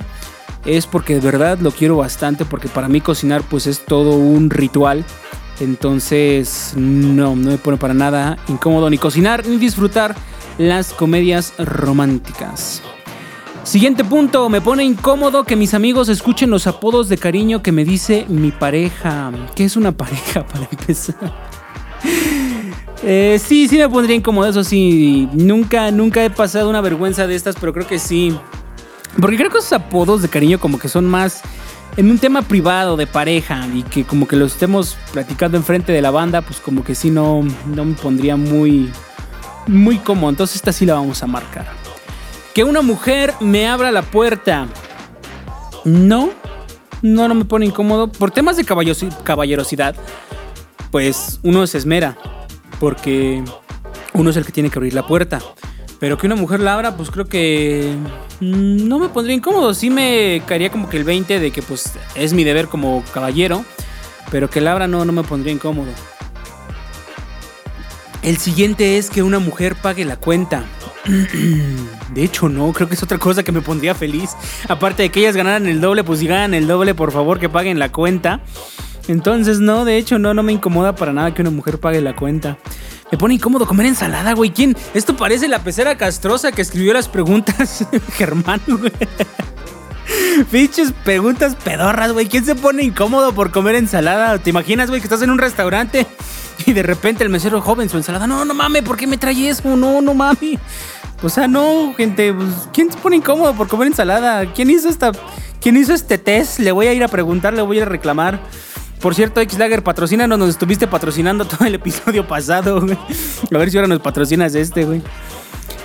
es 0.64 0.86
porque 0.86 1.14
de 1.14 1.20
verdad 1.20 1.58
lo 1.58 1.70
quiero 1.70 1.96
bastante, 1.96 2.44
porque 2.44 2.68
para 2.68 2.88
mí 2.88 3.00
cocinar 3.00 3.42
pues 3.42 3.66
es 3.66 3.84
todo 3.84 4.16
un 4.16 4.50
ritual. 4.50 5.04
Entonces 5.60 6.72
no, 6.76 7.34
no 7.34 7.50
me 7.50 7.58
pone 7.58 7.76
para 7.76 7.94
nada 7.94 8.38
incómodo 8.48 8.88
ni 8.90 8.98
cocinar 8.98 9.46
ni 9.46 9.56
disfrutar 9.56 10.14
las 10.56 10.92
comedias 10.92 11.54
románticas. 11.58 12.82
Siguiente 13.68 14.02
punto, 14.02 14.48
me 14.48 14.62
pone 14.62 14.82
incómodo 14.82 15.44
que 15.44 15.54
mis 15.54 15.74
amigos 15.74 16.08
escuchen 16.08 16.48
los 16.48 16.66
apodos 16.66 17.10
de 17.10 17.18
cariño 17.18 17.62
que 17.62 17.70
me 17.70 17.84
dice 17.84 18.24
mi 18.28 18.50
pareja. 18.50 19.30
¿Qué 19.54 19.64
es 19.64 19.76
una 19.76 19.92
pareja 19.96 20.46
para 20.46 20.66
empezar? 20.70 21.34
Eh, 23.02 23.38
sí, 23.44 23.68
sí 23.68 23.76
me 23.76 23.88
pondría 23.88 24.16
incómodo, 24.16 24.48
eso 24.48 24.64
sí. 24.64 25.28
Nunca, 25.34 25.90
nunca 25.90 26.24
he 26.24 26.30
pasado 26.30 26.70
una 26.70 26.80
vergüenza 26.80 27.26
de 27.26 27.34
estas, 27.34 27.56
pero 27.60 27.72
creo 27.72 27.86
que 27.86 27.98
sí. 27.98 28.34
Porque 29.20 29.36
creo 29.36 29.50
que 29.50 29.58
esos 29.58 29.72
apodos 29.72 30.22
de 30.22 30.28
cariño 30.28 30.60
como 30.60 30.78
que 30.78 30.88
son 30.88 31.06
más 31.06 31.42
en 31.96 32.10
un 32.10 32.18
tema 32.18 32.42
privado 32.42 32.96
de 32.96 33.08
pareja 33.08 33.66
y 33.74 33.82
que 33.82 34.04
como 34.04 34.28
que 34.28 34.36
lo 34.36 34.46
estemos 34.46 34.96
platicando 35.12 35.56
enfrente 35.56 35.92
de 35.92 36.00
la 36.00 36.12
banda, 36.12 36.42
pues 36.42 36.60
como 36.60 36.84
que 36.84 36.94
sí 36.94 37.10
no, 37.10 37.42
no 37.66 37.84
me 37.84 37.94
pondría 37.94 38.36
muy, 38.36 38.92
muy 39.66 39.98
cómodo. 39.98 40.30
Entonces 40.30 40.56
esta 40.56 40.72
sí 40.72 40.86
la 40.86 40.94
vamos 40.94 41.22
a 41.24 41.26
marcar. 41.26 41.66
Que 42.54 42.62
una 42.62 42.82
mujer 42.82 43.34
me 43.40 43.66
abra 43.66 43.90
la 43.90 44.02
puerta. 44.02 44.68
No, 45.84 46.30
no, 47.02 47.26
no 47.26 47.34
me 47.34 47.44
pone 47.44 47.66
incómodo. 47.66 48.12
Por 48.12 48.30
temas 48.30 48.56
de 48.56 48.64
caballerosidad, 48.64 49.96
pues 50.92 51.40
uno 51.42 51.66
se 51.66 51.78
esmera. 51.78 52.16
Porque 52.78 53.42
uno 54.14 54.30
es 54.30 54.36
el 54.36 54.46
que 54.46 54.52
tiene 54.52 54.70
que 54.70 54.78
abrir 54.78 54.94
la 54.94 55.06
puerta. 55.06 55.40
Pero 55.98 56.16
que 56.16 56.26
una 56.26 56.36
mujer 56.36 56.60
la 56.60 56.74
abra, 56.74 56.96
pues 56.96 57.10
creo 57.10 57.26
que 57.26 57.96
no 58.40 58.98
me 58.98 59.08
pondría 59.08 59.36
incómodo. 59.36 59.74
Sí 59.74 59.90
me 59.90 60.42
caería 60.46 60.70
como 60.70 60.88
que 60.88 60.96
el 60.96 61.04
20 61.04 61.40
de 61.40 61.50
que 61.50 61.62
pues 61.62 61.92
es 62.14 62.32
mi 62.32 62.44
deber 62.44 62.68
como 62.68 63.02
caballero. 63.12 63.64
Pero 64.30 64.50
que 64.50 64.60
la 64.60 64.72
abra 64.72 64.86
no, 64.86 65.04
no 65.04 65.12
me 65.12 65.22
pondría 65.22 65.52
incómodo. 65.52 65.90
El 68.22 68.36
siguiente 68.36 68.98
es 68.98 69.10
que 69.10 69.22
una 69.22 69.38
mujer 69.38 69.76
pague 69.76 70.04
la 70.04 70.16
cuenta. 70.16 70.64
De 72.14 72.24
hecho, 72.24 72.48
no, 72.48 72.72
creo 72.72 72.88
que 72.88 72.94
es 72.94 73.02
otra 73.02 73.18
cosa 73.18 73.42
que 73.42 73.52
me 73.52 73.62
pondría 73.62 73.94
feliz. 73.94 74.30
Aparte 74.68 75.04
de 75.04 75.10
que 75.10 75.20
ellas 75.20 75.36
ganaran 75.36 75.66
el 75.66 75.80
doble, 75.80 76.04
pues 76.04 76.20
si 76.20 76.26
ganan 76.26 76.54
el 76.54 76.66
doble, 76.66 76.94
por 76.94 77.12
favor 77.12 77.38
que 77.38 77.48
paguen 77.48 77.78
la 77.78 77.90
cuenta. 77.90 78.40
Entonces, 79.06 79.60
no, 79.60 79.86
de 79.86 79.96
hecho, 79.96 80.18
no, 80.18 80.34
no 80.34 80.42
me 80.42 80.52
incomoda 80.52 80.94
para 80.94 81.12
nada 81.12 81.32
que 81.32 81.40
una 81.40 81.50
mujer 81.50 81.78
pague 81.80 82.02
la 82.02 82.14
cuenta. 82.14 82.58
Me 83.10 83.18
pone 83.18 83.34
incómodo 83.34 83.66
comer 83.66 83.86
ensalada, 83.86 84.34
güey. 84.34 84.50
¿Quién? 84.50 84.76
Esto 84.94 85.16
parece 85.16 85.48
la 85.48 85.62
pecera 85.62 85.96
castrosa 85.96 86.52
que 86.52 86.62
escribió 86.62 86.92
las 86.92 87.08
preguntas, 87.08 87.86
Germán, 88.16 88.60
güey. 88.66 88.92
Pinches 90.50 90.92
preguntas 91.04 91.56
pedorras, 91.56 92.12
güey. 92.12 92.26
¿Quién 92.26 92.44
se 92.44 92.54
pone 92.54 92.82
incómodo 92.82 93.32
por 93.32 93.50
comer 93.50 93.76
ensalada? 93.76 94.38
¿Te 94.38 94.50
imaginas, 94.50 94.88
güey, 94.88 95.00
que 95.00 95.06
estás 95.06 95.22
en 95.22 95.30
un 95.30 95.38
restaurante 95.38 96.06
y 96.66 96.72
de 96.72 96.82
repente 96.82 97.24
el 97.24 97.30
mesero 97.30 97.60
joven 97.60 97.88
su 97.88 97.96
ensalada? 97.96 98.26
No, 98.26 98.44
no 98.44 98.54
mames, 98.54 98.82
¿por 98.82 98.96
qué 98.96 99.06
me 99.06 99.18
trae 99.18 99.48
eso? 99.48 99.76
No, 99.76 100.00
no 100.00 100.14
mames. 100.14 100.58
O 101.22 101.28
sea, 101.28 101.48
no, 101.48 101.94
gente, 101.96 102.32
pues, 102.32 102.48
¿quién 102.72 102.92
se 102.92 102.98
pone 102.98 103.16
incómodo 103.16 103.54
por 103.54 103.68
comer 103.68 103.88
ensalada? 103.88 104.52
¿Quién 104.52 104.70
hizo 104.70 104.88
esta 104.88 105.12
quién 105.60 105.76
hizo 105.76 105.92
este 105.92 106.18
test? 106.18 106.60
Le 106.60 106.72
voy 106.72 106.86
a 106.86 106.92
ir 106.92 107.02
a 107.02 107.08
preguntar, 107.08 107.54
le 107.54 107.62
voy 107.62 107.80
a 107.80 107.84
reclamar. 107.84 108.40
Por 109.00 109.14
cierto, 109.14 109.40
X-Lager, 109.40 109.82
patrocínanos, 109.84 110.38
nos 110.38 110.48
estuviste 110.50 110.86
patrocinando 110.86 111.44
todo 111.44 111.66
el 111.66 111.74
episodio 111.76 112.26
pasado, 112.26 112.80
güey. 112.80 112.98
A 113.54 113.58
ver 113.58 113.70
si 113.70 113.76
ahora 113.76 113.88
nos 113.88 114.00
patrocinas 114.00 114.54
este, 114.54 114.84
güey. 114.84 115.02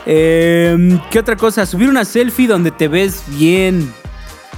Eh, 0.06 1.00
¿Qué 1.12 1.20
otra 1.20 1.36
cosa? 1.36 1.66
Subir 1.66 1.90
una 1.90 2.06
selfie 2.06 2.48
donde 2.48 2.72
te 2.72 2.88
ves 2.88 3.24
bien. 3.28 3.94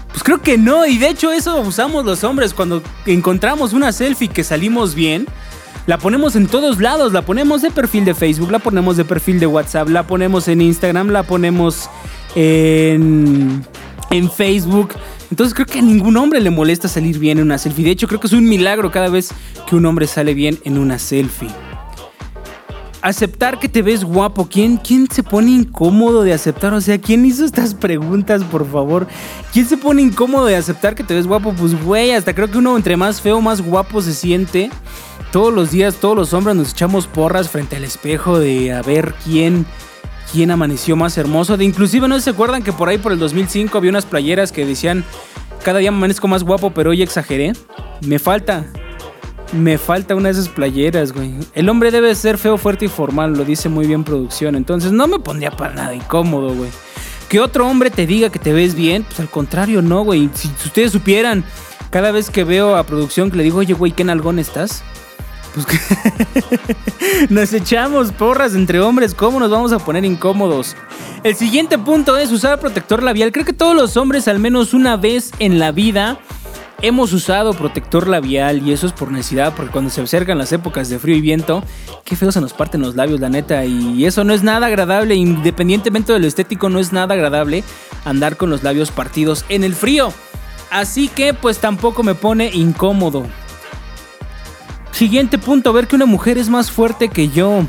Pues 0.10 0.24
creo 0.24 0.42
que 0.42 0.58
no, 0.58 0.86
y 0.86 0.98
de 0.98 1.10
hecho 1.10 1.34
eso 1.34 1.60
usamos 1.60 2.06
los 2.06 2.24
hombres 2.24 2.54
cuando 2.54 2.82
encontramos 3.06 3.74
una 3.74 3.92
selfie 3.92 4.30
que 4.30 4.46
salimos 4.46 4.96
bien. 4.96 5.26
La 5.88 5.98
ponemos 5.98 6.36
en 6.36 6.48
todos 6.48 6.80
lados, 6.80 7.14
la 7.14 7.22
ponemos 7.22 7.62
de 7.62 7.70
perfil 7.70 8.06
de 8.06 8.16
Facebook, 8.16 8.50
la 8.50 8.60
ponemos 8.60 8.98
de 8.98 9.06
perfil 9.06 9.40
de 9.40 9.46
WhatsApp, 9.46 9.90
la 9.90 10.08
ponemos 10.08 10.48
en 10.48 10.62
Instagram, 10.62 11.10
la 11.10 11.24
ponemos 11.24 11.90
en 12.34 13.62
Facebook. 14.36 14.94
Entonces 15.32 15.54
creo 15.54 15.66
que 15.66 15.80
a 15.80 15.82
ningún 15.82 16.18
hombre 16.18 16.40
le 16.40 16.50
molesta 16.50 16.88
salir 16.88 17.20
bien 17.20 17.40
en 17.40 17.46
una 17.46 17.58
selfie. 17.58 17.86
De 17.86 17.92
hecho 17.92 18.08
creo 18.08 18.20
que 18.20 18.28
es 18.28 18.34
un 18.34 18.48
milagro 18.48 18.92
cada 18.92 19.10
vez 19.10 19.32
que 19.68 19.76
un 19.76 19.86
hombre 19.86 20.08
sale 20.08 20.34
bien 20.34 20.60
en 20.64 20.78
una 20.78 21.00
selfie 21.00 21.50
aceptar 23.06 23.60
que 23.60 23.70
te 23.70 23.84
ves 23.84 24.04
guapo. 24.04 24.48
¿Quién, 24.50 24.78
¿Quién 24.78 25.08
se 25.12 25.22
pone 25.22 25.52
incómodo 25.52 26.24
de 26.24 26.34
aceptar? 26.34 26.74
O 26.74 26.82
sea, 26.82 26.98
¿quién 26.98 27.24
hizo 27.24 27.46
estas 27.46 27.76
preguntas, 27.76 28.44
por 28.44 28.70
favor? 28.70 29.08
¿Quién 29.54 29.68
se 29.68 29.78
pone 29.78 30.02
incómodo 30.02 30.48
de 30.48 30.56
aceptar 30.56 30.96
que 30.96 31.04
te 31.04 31.14
ves 31.14 31.28
guapo? 31.28 31.54
Pues, 31.54 31.80
güey, 31.84 32.12
hasta 32.12 32.34
creo 32.34 32.50
que 32.50 32.58
uno 32.58 32.76
entre 32.76 32.98
más 32.98 33.22
feo, 33.22 33.42
más 33.42 33.62
guapo 33.62 34.02
se 34.02 34.12
siente. 34.12 34.72
Todos 35.32 35.54
los 35.54 35.70
días, 35.70 35.96
todos 35.96 36.16
los 36.16 36.34
hombres 36.34 36.56
nos 36.56 36.72
echamos 36.72 37.06
porras 37.06 37.48
frente 37.48 37.76
al 37.76 37.84
espejo 37.84 38.40
de 38.40 38.74
a 38.74 38.82
ver 38.82 39.14
quién, 39.24 39.68
quién 40.32 40.52
amaneció 40.52 40.96
más 40.96 41.18
hermoso. 41.18 41.58
De 41.58 41.66
inclusive, 41.66 42.08
¿no 42.08 42.20
se 42.20 42.30
acuerdan 42.30 42.64
que 42.64 42.74
por 42.74 42.90
ahí 42.90 42.98
por 42.98 43.12
el 43.12 43.20
2005 43.20 43.78
había 43.78 43.90
unas 43.90 44.06
playeras 44.06 44.52
que 44.52 44.66
decían 44.66 45.04
cada 45.64 45.80
día 45.80 45.90
amanezco 45.90 46.28
más 46.28 46.44
guapo, 46.44 46.72
pero 46.72 46.92
hoy 46.92 47.02
exageré? 47.02 47.54
Me 48.02 48.20
falta. 48.20 48.66
Me 49.54 49.78
falta 49.78 50.16
una 50.16 50.30
de 50.30 50.34
esas 50.34 50.50
playeras, 50.50 51.12
güey. 51.12 51.34
El 51.54 51.70
hombre 51.70 51.92
debe 51.92 52.14
ser 52.16 52.38
feo, 52.38 52.58
fuerte 52.58 52.86
y 52.86 52.88
formal, 52.88 53.34
lo 53.34 53.46
dice 53.46 53.70
muy 53.70 53.88
bien 53.88 54.04
producción. 54.04 54.56
Entonces 54.56 54.92
no 54.92 55.08
me 55.08 55.20
pondría 55.20 55.52
para 55.52 55.74
nada 55.74 55.96
incómodo, 55.96 56.54
güey. 56.54 56.70
Que 57.30 57.40
otro 57.40 57.68
hombre 57.68 57.90
te 57.90 58.06
diga 58.06 58.30
que 58.30 58.40
te 58.40 58.54
ves 58.54 58.76
bien, 58.76 59.04
pues 59.04 59.20
al 59.20 59.30
contrario, 59.30 59.82
no, 59.82 60.04
güey. 60.04 60.30
Si, 60.34 60.48
ustedes 60.48 60.92
supieran, 60.92 61.44
cada 61.90 62.12
vez 62.12 62.30
que 62.30 62.44
veo 62.44 62.76
a 62.76 62.84
producción 62.84 63.32
que 63.32 63.38
le 63.38 63.44
digo, 63.44 63.60
oye, 63.60 63.74
güey, 63.74 63.92
¿qué 63.92 64.04
nalgón 64.04 64.40
estás? 64.40 64.84
Pues 65.56 65.68
nos 67.30 67.54
echamos 67.54 68.12
porras 68.12 68.56
entre 68.56 68.82
hombres, 68.82 69.16
¿cómo 69.16 69.40
nos 69.40 69.50
vamos 69.50 69.72
a 69.72 69.80
poner 69.80 70.04
incómodos? 70.04 70.76
El 71.24 71.36
siguiente 71.36 71.78
punto 71.78 72.18
es 72.18 72.32
usar 72.32 72.60
protector 72.60 73.02
labial. 73.02 73.32
Creo 73.32 73.46
que 73.46 73.54
todos 73.54 73.76
los 73.76 73.96
hombres 73.96 74.28
al 74.28 74.40
menos 74.40 74.74
una 74.74 74.98
vez 74.98 75.32
en 75.40 75.58
la 75.58 75.72
vida 75.72 76.20
hemos 76.82 77.14
usado 77.14 77.54
protector 77.54 78.08
labial 78.08 78.68
y 78.68 78.74
eso 78.74 78.86
es 78.86 78.94
por 78.94 79.12
necesidad, 79.12 79.54
porque 79.56 79.72
cuando 79.72 79.90
se 79.90 80.02
acercan 80.02 80.38
las 80.38 80.52
épocas 80.52 80.90
de 80.90 81.00
frío 81.00 81.16
y 81.16 81.22
viento, 81.22 81.64
qué 82.04 82.16
feo 82.16 82.32
se 82.32 82.42
nos 82.42 82.54
parten 82.54 82.82
los 82.82 82.96
labios, 82.96 83.22
la 83.22 83.30
neta, 83.30 83.66
y 83.66 84.06
eso 84.06 84.24
no 84.24 84.34
es 84.34 84.44
nada 84.44 84.68
agradable, 84.68 85.16
independientemente 85.16 86.12
de 86.12 86.20
lo 86.20 86.28
estético, 86.28 86.70
no 86.70 86.80
es 86.80 86.92
nada 86.92 87.14
agradable 87.14 87.64
andar 88.04 88.36
con 88.36 88.50
los 88.50 88.62
labios 88.62 88.92
partidos 88.92 89.46
en 89.50 89.64
el 89.64 89.74
frío. 89.74 90.14
Así 90.70 91.08
que 91.08 91.34
pues 91.34 91.60
tampoco 91.60 92.04
me 92.04 92.14
pone 92.14 92.52
incómodo. 92.54 93.26
Siguiente 94.96 95.38
punto, 95.38 95.74
ver 95.74 95.88
que 95.88 95.98
una 95.98 96.06
mujer 96.06 96.38
es 96.38 96.48
más 96.48 96.72
fuerte 96.72 97.10
que 97.10 97.28
yo 97.28 97.66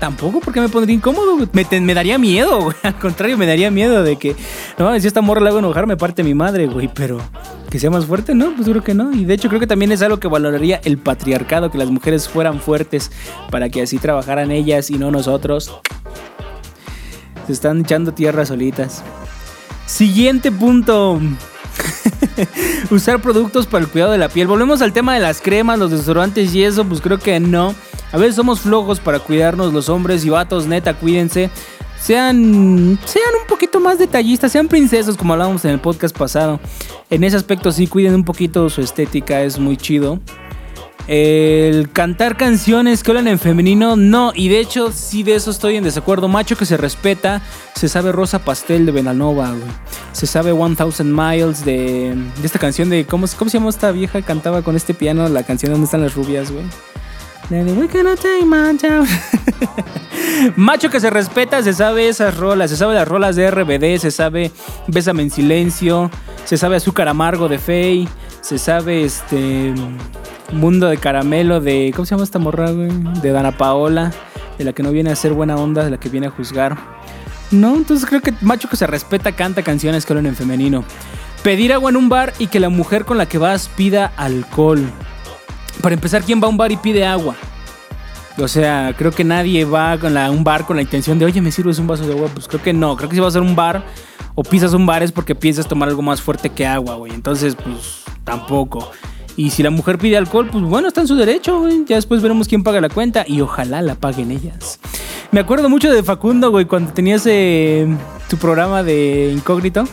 tampoco 0.00 0.40
porque 0.40 0.58
me 0.58 0.70
pondría 0.70 0.96
incómodo, 0.96 1.36
Me, 1.52 1.94
daría 1.94 2.16
miedo, 2.16 2.58
güey. 2.64 2.76
Al 2.82 2.98
contrario, 2.98 3.36
me 3.36 3.44
daría 3.44 3.70
miedo 3.70 4.02
de 4.02 4.16
que, 4.16 4.34
no 4.78 4.98
si 4.98 5.06
esta 5.06 5.20
morra 5.20 5.42
la 5.42 5.50
hago 5.50 5.58
enojar, 5.58 5.86
me 5.86 5.98
parte 5.98 6.24
mi 6.24 6.32
madre, 6.32 6.68
güey. 6.68 6.88
Pero 6.94 7.20
que 7.68 7.78
sea 7.78 7.90
más 7.90 8.06
fuerte, 8.06 8.34
¿no? 8.34 8.54
Pues 8.56 8.66
creo 8.66 8.82
que 8.82 8.94
no. 8.94 9.12
Y 9.12 9.26
de 9.26 9.34
hecho, 9.34 9.48
creo 9.48 9.60
que 9.60 9.66
también 9.66 9.92
es 9.92 10.00
algo 10.00 10.18
que 10.18 10.26
valoraría 10.26 10.80
el 10.84 10.96
patriarcado, 10.96 11.70
que 11.70 11.76
las 11.76 11.90
mujeres 11.90 12.30
fueran 12.30 12.60
fuertes 12.60 13.10
para 13.50 13.68
que 13.68 13.82
así 13.82 13.98
trabajaran 13.98 14.52
ellas 14.52 14.88
y 14.88 14.94
no 14.94 15.10
nosotros. 15.10 15.70
Se 17.46 17.52
están 17.52 17.80
echando 17.80 18.14
tierra 18.14 18.46
solitas. 18.46 19.02
Siguiente 19.84 20.50
punto. 20.50 21.20
Usar 22.90 23.20
productos 23.20 23.66
para 23.66 23.84
el 23.84 23.90
cuidado 23.90 24.12
de 24.12 24.18
la 24.18 24.28
piel. 24.28 24.46
Volvemos 24.46 24.82
al 24.82 24.92
tema 24.92 25.14
de 25.14 25.20
las 25.20 25.40
cremas, 25.40 25.78
los 25.78 25.90
desodorantes 25.90 26.54
y 26.54 26.64
eso, 26.64 26.84
pues 26.84 27.00
creo 27.00 27.18
que 27.18 27.38
no. 27.40 27.74
A 28.12 28.16
veces 28.16 28.36
somos 28.36 28.60
flojos 28.60 29.00
para 29.00 29.18
cuidarnos 29.18 29.72
los 29.72 29.88
hombres 29.88 30.24
y 30.24 30.30
vatos, 30.30 30.66
neta, 30.66 30.94
cuídense. 30.94 31.50
Sean, 32.00 32.98
sean 33.06 33.34
un 33.40 33.46
poquito 33.48 33.80
más 33.80 33.98
detallistas, 33.98 34.52
sean 34.52 34.68
princesos 34.68 35.16
como 35.16 35.32
hablábamos 35.32 35.64
en 35.64 35.70
el 35.70 35.80
podcast 35.80 36.16
pasado. 36.16 36.60
En 37.08 37.24
ese 37.24 37.36
aspecto 37.36 37.72
sí, 37.72 37.86
cuiden 37.86 38.14
un 38.14 38.24
poquito 38.24 38.68
su 38.68 38.82
estética, 38.82 39.42
es 39.42 39.58
muy 39.58 39.76
chido. 39.76 40.20
El 41.06 41.90
cantar 41.90 42.36
canciones 42.36 43.02
que 43.02 43.10
hablan 43.10 43.28
en 43.28 43.38
femenino, 43.38 43.96
no. 43.96 44.32
Y 44.34 44.48
de 44.48 44.60
hecho, 44.60 44.90
sí 44.90 45.22
de 45.22 45.34
eso 45.34 45.50
estoy 45.50 45.76
en 45.76 45.84
desacuerdo. 45.84 46.28
Macho 46.28 46.56
que 46.56 46.64
se 46.64 46.76
respeta, 46.76 47.42
se 47.74 47.88
sabe 47.88 48.10
Rosa 48.12 48.38
Pastel 48.38 48.86
de 48.86 48.92
Benalova, 48.92 49.50
güey. 49.50 49.62
Se 50.12 50.26
sabe 50.26 50.52
One 50.52 50.76
Thousand 50.76 51.12
Miles 51.12 51.64
de, 51.64 52.14
de 52.40 52.46
esta 52.46 52.58
canción 52.58 52.88
de. 52.88 53.04
¿cómo, 53.04 53.26
¿Cómo 53.38 53.50
se 53.50 53.58
llama 53.58 53.70
esta 53.70 53.90
vieja? 53.90 54.22
Cantaba 54.22 54.62
con 54.62 54.76
este 54.76 54.94
piano 54.94 55.28
la 55.28 55.42
canción 55.42 55.72
donde 55.72 55.84
están 55.84 56.00
las 56.00 56.14
rubias, 56.14 56.50
güey. 56.50 56.64
Macho 60.56 60.88
que 60.90 61.00
se 61.00 61.10
respeta, 61.10 61.62
se 61.62 61.74
sabe 61.74 62.08
esas 62.08 62.36
rolas, 62.36 62.70
se 62.70 62.76
sabe 62.76 62.94
las 62.94 63.06
rolas 63.06 63.36
de 63.36 63.50
RBD, 63.50 63.98
se 64.00 64.10
sabe 64.10 64.50
Bésame 64.86 65.22
en 65.22 65.30
silencio, 65.30 66.10
se 66.44 66.56
sabe 66.56 66.76
Azúcar 66.76 67.08
amargo 67.08 67.48
de 67.48 67.58
Faye, 67.58 68.08
se 68.44 68.58
sabe 68.58 69.04
este 69.04 69.72
Mundo 70.52 70.88
de 70.88 70.98
caramelo 70.98 71.60
de 71.60 71.90
¿cómo 71.94 72.04
se 72.04 72.10
llama 72.10 72.24
esta 72.24 72.38
morra, 72.38 72.70
güey? 72.70 72.90
De 73.22 73.32
Dana 73.32 73.56
Paola, 73.56 74.12
de 74.58 74.64
la 74.64 74.74
que 74.74 74.82
no 74.82 74.92
viene 74.92 75.10
a 75.10 75.16
ser 75.16 75.32
buena 75.32 75.56
onda, 75.56 75.82
de 75.82 75.90
la 75.90 75.98
que 75.98 76.10
viene 76.10 76.26
a 76.26 76.30
juzgar. 76.30 76.76
No, 77.50 77.74
entonces 77.74 78.06
creo 78.06 78.20
que 78.20 78.34
Macho 78.42 78.68
que 78.68 78.76
se 78.76 78.86
respeta 78.86 79.32
canta 79.32 79.62
canciones 79.62 80.04
que 80.04 80.12
hablan 80.12 80.26
en 80.26 80.36
femenino. 80.36 80.84
Pedir 81.42 81.72
agua 81.72 81.90
en 81.90 81.96
un 81.96 82.10
bar 82.10 82.34
y 82.38 82.48
que 82.48 82.60
la 82.60 82.68
mujer 82.68 83.06
con 83.06 83.16
la 83.16 83.26
que 83.26 83.38
vas 83.38 83.68
pida 83.68 84.12
alcohol. 84.16 84.82
Para 85.80 85.94
empezar, 85.94 86.22
¿quién 86.22 86.40
va 86.42 86.46
a 86.46 86.50
un 86.50 86.58
bar 86.58 86.70
y 86.70 86.76
pide 86.76 87.06
agua? 87.06 87.34
O 88.36 88.48
sea, 88.48 88.94
creo 88.98 89.12
que 89.12 89.22
nadie 89.22 89.64
va 89.64 89.92
a 89.92 90.30
un 90.30 90.42
bar 90.42 90.66
con 90.66 90.76
la 90.76 90.82
intención 90.82 91.18
de, 91.18 91.24
oye, 91.24 91.40
¿me 91.40 91.52
sirves 91.52 91.78
un 91.78 91.86
vaso 91.86 92.06
de 92.06 92.14
agua? 92.14 92.28
Pues 92.34 92.48
creo 92.48 92.62
que 92.62 92.72
no. 92.72 92.96
Creo 92.96 93.08
que 93.08 93.14
si 93.14 93.20
vas 93.20 93.36
a 93.36 93.40
un 93.40 93.54
bar 93.54 93.84
o 94.34 94.42
pisas 94.42 94.72
un 94.72 94.86
bar 94.86 95.02
es 95.04 95.12
porque 95.12 95.34
piensas 95.36 95.68
tomar 95.68 95.88
algo 95.88 96.02
más 96.02 96.20
fuerte 96.20 96.50
que 96.50 96.66
agua, 96.66 96.96
güey. 96.96 97.12
Entonces, 97.12 97.54
pues 97.54 98.02
tampoco. 98.24 98.90
Y 99.36 99.50
si 99.50 99.62
la 99.62 99.70
mujer 99.70 99.98
pide 99.98 100.16
alcohol, 100.16 100.48
pues 100.50 100.64
bueno, 100.64 100.88
está 100.88 101.00
en 101.00 101.08
su 101.08 101.14
derecho, 101.14 101.60
güey. 101.60 101.84
Ya 101.86 101.96
después 101.96 102.22
veremos 102.22 102.48
quién 102.48 102.64
paga 102.64 102.80
la 102.80 102.88
cuenta 102.88 103.24
y 103.26 103.40
ojalá 103.40 103.82
la 103.82 103.94
paguen 103.94 104.32
ellas. 104.32 104.80
Me 105.30 105.40
acuerdo 105.40 105.68
mucho 105.68 105.92
de 105.92 106.02
Facundo, 106.02 106.50
güey, 106.50 106.64
cuando 106.64 106.92
tenías 106.92 107.28
tu 108.28 108.36
programa 108.36 108.82
de 108.82 109.32
incógnito. 109.32 109.84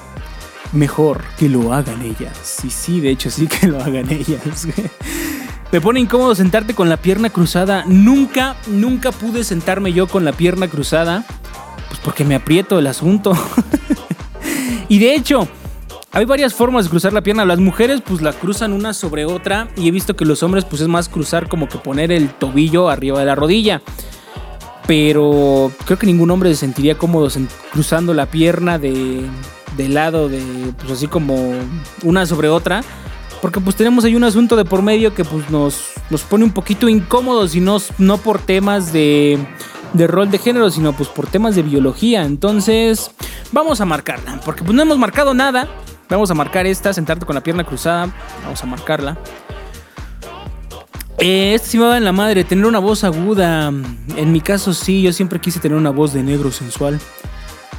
Mejor 0.74 1.22
que 1.38 1.50
lo 1.50 1.74
hagan 1.74 2.02
ellas. 2.02 2.38
Sí, 2.42 2.70
sí, 2.70 3.02
de 3.02 3.10
hecho 3.10 3.30
sí 3.30 3.46
que 3.48 3.68
lo 3.68 3.82
hagan 3.82 4.10
ellas. 4.10 4.66
Güey. 4.66 4.90
Me 5.72 5.80
pone 5.80 6.01
incómodo 6.01 6.36
sentarte 6.36 6.74
con 6.74 6.90
la 6.90 6.98
pierna 6.98 7.30
cruzada. 7.30 7.86
Nunca, 7.88 8.58
nunca 8.68 9.13
pude 9.13 9.46
sentarme 9.46 9.94
yo 9.94 10.06
con 10.08 10.25
la 10.25 10.34
pierna 10.34 10.68
cruzada. 10.68 11.24
Pues 11.88 12.00
porque 12.04 12.25
me 12.25 12.36
aprieto 12.36 12.78
el 12.78 12.88
asunto. 12.88 13.32
y 14.90 15.00
de 15.00 15.16
hecho, 15.16 15.48
hay 16.12 16.25
varias 16.25 16.54
formas 16.54 16.84
de 16.84 16.90
cruzar 16.90 17.13
la 17.13 17.22
pierna. 17.22 17.46
Las 17.46 17.60
mujeres 17.60 18.01
pues 18.01 18.22
la 18.22 18.34
cruzan 18.34 18.74
una 18.74 18.94
sobre 18.94 19.24
otra. 19.24 19.70
Y 19.78 19.88
he 19.88 19.92
visto 19.92 20.18
que 20.18 20.25
los 20.25 20.44
hombres 20.44 20.66
pues 20.66 20.82
es 20.82 20.90
más 20.90 21.08
cruzar 21.08 21.48
como 21.48 21.70
que 21.70 21.78
poner 21.78 22.12
el 22.12 22.34
tobillo 22.34 22.90
arriba 22.90 23.20
de 23.20 23.25
la 23.25 23.36
rodilla. 23.36 23.82
Pero 24.88 25.72
creo 25.86 25.98
que 25.98 26.06
ningún 26.06 26.32
hombre 26.32 26.50
se 26.50 26.58
sentiría 26.58 26.98
cómodo 26.98 27.30
cruzando 27.72 28.13
la 28.13 28.25
pierna 28.25 28.78
de, 28.78 29.22
de 29.78 29.88
lado, 29.88 30.28
de 30.28 30.42
pues 30.80 30.92
así 30.92 31.08
como 31.08 31.54
una 32.04 32.25
sobre 32.25 32.50
otra. 32.50 32.84
Porque 33.42 33.60
pues 33.60 33.76
tenemos 33.76 34.06
ahí 34.06 34.16
un 34.16 34.24
asunto 34.24 34.56
de 34.56 34.66
por 34.66 34.82
medio 34.82 35.16
que 35.16 35.26
pues 35.26 35.50
nos, 35.50 35.92
nos 36.10 36.22
pone 36.22 36.44
un 36.44 36.52
poquito 36.52 36.88
incómodos 36.88 37.56
y 37.56 37.60
no, 37.60 37.78
no 37.98 38.18
por 38.18 38.40
temas 38.40 38.94
de 38.94 39.40
de 39.94 40.08
rol 40.08 40.32
de 40.32 40.38
género, 40.38 40.70
sino 40.70 40.94
pues 40.94 41.10
por 41.10 41.28
temas 41.28 41.56
de 41.56 41.64
biología. 41.64 42.24
Entonces, 42.24 43.12
vamos 43.52 43.82
a 43.82 43.86
marcarla, 43.86 44.40
porque 44.46 44.64
pues 44.64 44.76
no 44.76 44.82
hemos 44.82 44.98
marcado 44.98 45.34
nada. 45.34 45.68
Vamos 46.10 46.30
a 46.30 46.34
marcar 46.34 46.66
esta, 46.66 46.94
sentarte 46.94 47.26
con 47.26 47.36
la 47.36 47.44
pierna 47.44 47.64
cruzada. 47.64 48.14
Vamos 48.44 48.62
a 48.62 48.66
marcarla. 48.66 49.18
Eh, 51.20 51.54
esta 51.54 51.68
sí 51.68 51.78
me 51.78 51.86
va 51.86 51.98
en 51.98 52.04
la 52.04 52.12
madre, 52.12 52.44
tener 52.44 52.66
una 52.66 52.80
voz 52.80 53.04
aguda. 53.04 53.68
En 53.68 54.32
mi 54.32 54.42
caso 54.42 54.74
sí, 54.74 55.02
yo 55.02 55.14
siempre 55.14 55.40
quise 55.40 55.60
tener 55.60 55.78
una 55.78 55.92
voz 55.92 56.14
de 56.14 56.24
negro 56.24 56.52
sensual 56.52 57.00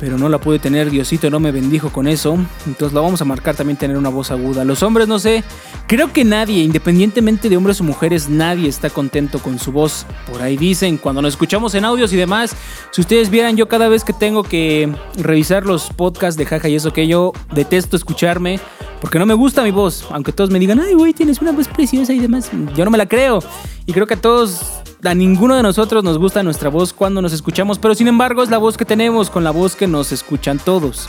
pero 0.03 0.19
no 0.19 0.29
la 0.29 0.39
pude 0.39 0.59
tener, 0.59 0.91
Diosito 0.91 1.31
no 1.31 1.39
me 1.39 1.53
bendijo 1.53 1.91
con 1.93 2.09
eso, 2.09 2.37
entonces 2.67 2.93
la 2.93 3.01
vamos 3.01 3.23
a 3.23 3.25
marcar 3.25 3.55
también 3.55 3.77
tener 3.77 3.97
una 3.97 4.09
voz 4.09 4.33
aguda. 4.33 4.65
Los 4.65 4.83
hombres 4.83 5.07
no 5.07 5.21
sé, 5.21 5.45
creo 5.87 6.13
que 6.13 6.25
nadie, 6.25 6.65
independientemente 6.65 7.49
de 7.49 7.57
hombres 7.57 7.81
o 7.81 7.85
mujeres, 7.85 8.29
nadie 8.29 8.69
está 8.69 8.91
contento 8.91 9.39
con 9.39 9.61
su 9.61 9.71
voz. 9.71 10.05
Por 10.29 10.43
ahí 10.43 10.57
dicen, 10.57 10.97
cuando 10.97 11.23
nos 11.23 11.35
escuchamos 11.35 11.77
en 11.77 11.85
audios 11.85 12.13
y 12.13 12.17
demás, 12.17 12.57
si 12.91 13.01
ustedes 13.01 13.31
vieran, 13.31 13.57
yo 13.57 13.69
cada 13.69 13.87
vez 13.87 14.03
que 14.03 14.13
tengo 14.13 14.43
que 14.43 14.93
revisar 15.19 15.65
los 15.65 15.91
podcasts 15.91 16.37
de 16.37 16.47
jaja 16.47 16.69
y 16.69 16.75
eso 16.75 16.93
que 16.93 17.07
yo 17.07 17.31
detesto 17.55 17.95
escucharme, 17.95 18.59
porque 19.01 19.21
no 19.21 19.27
me 19.27 19.35
gusta 19.35 19.63
mi 19.63 19.71
voz, 19.71 20.05
aunque 20.11 20.33
todos 20.33 20.51
me 20.51 20.59
digan, 20.59 20.81
ay 20.81 20.95
güey, 20.95 21.13
tienes 21.15 21.41
una 21.41 21.53
voz 21.53 21.69
preciosa 21.69 22.13
y 22.13 22.19
demás, 22.19 22.51
yo 22.75 22.85
no 22.85 22.91
me 22.91 22.99
la 22.99 23.07
creo. 23.07 23.39
Y 23.87 23.93
creo 23.93 24.09
que 24.09 24.15
a 24.15 24.21
todos 24.21 24.82
a 25.05 25.15
ninguno 25.15 25.57
de 25.57 25.63
nosotros 25.63 26.05
nos 26.05 26.19
gusta 26.19 26.43
nuestra 26.43 26.69
voz 26.69 26.93
cuando 26.93 27.21
nos 27.21 27.33
escuchamos, 27.33 27.79
pero 27.79 27.95
sin 27.95 28.09
embargo 28.09 28.43
es 28.43 28.51
la 28.51 28.59
voz 28.59 28.77
que 28.77 28.85
tenemos 28.85 29.31
con 29.31 29.43
la 29.43 29.51
voz 29.51 29.75
que 29.75 29.87
nos 29.89 30.13
escuchan 30.13 30.59
todos. 30.59 31.09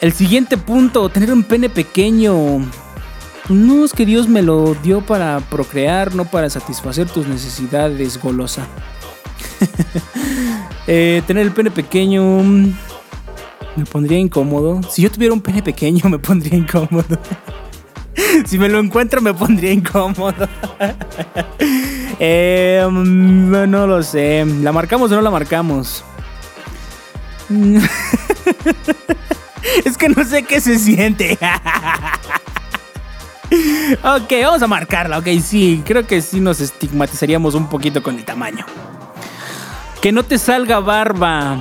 El 0.00 0.12
siguiente 0.12 0.56
punto, 0.56 1.08
tener 1.10 1.30
un 1.32 1.42
pene 1.42 1.68
pequeño. 1.68 2.34
No 3.50 3.84
es 3.84 3.92
que 3.92 4.06
Dios 4.06 4.28
me 4.28 4.42
lo 4.42 4.74
dio 4.82 5.02
para 5.02 5.40
procrear, 5.40 6.14
no 6.14 6.24
para 6.24 6.48
satisfacer 6.48 7.08
tus 7.08 7.26
necesidades, 7.26 8.20
golosa. 8.20 8.66
Eh, 10.86 11.22
tener 11.24 11.46
el 11.46 11.52
pene 11.52 11.70
pequeño 11.70 12.42
me 12.42 13.84
pondría 13.92 14.18
incómodo. 14.18 14.80
Si 14.90 15.02
yo 15.02 15.10
tuviera 15.10 15.32
un 15.32 15.40
pene 15.40 15.62
pequeño 15.62 16.08
me 16.08 16.18
pondría 16.18 16.56
incómodo. 16.56 17.16
si 18.46 18.58
me 18.58 18.68
lo 18.68 18.80
encuentro 18.80 19.20
me 19.20 19.32
pondría 19.32 19.72
incómodo. 19.72 20.48
Eh, 22.18 22.86
no, 22.90 23.86
lo 23.86 24.02
sé. 24.02 24.44
¿La 24.62 24.72
marcamos 24.72 25.12
o 25.12 25.14
no 25.14 25.22
la 25.22 25.30
marcamos? 25.30 26.04
es 29.84 29.96
que 29.96 30.08
no 30.08 30.24
sé 30.24 30.42
qué 30.44 30.60
se 30.60 30.78
siente. 30.78 31.32
ok, 34.02 34.32
vamos 34.42 34.62
a 34.62 34.66
marcarla. 34.66 35.18
Ok, 35.18 35.28
sí, 35.42 35.82
creo 35.84 36.06
que 36.06 36.22
sí 36.22 36.40
nos 36.40 36.60
estigmatizaríamos 36.60 37.54
un 37.54 37.68
poquito 37.68 38.02
con 38.02 38.16
el 38.16 38.24
tamaño. 38.24 38.64
Que 40.00 40.12
no 40.12 40.22
te 40.22 40.38
salga 40.38 40.80
barba. 40.80 41.58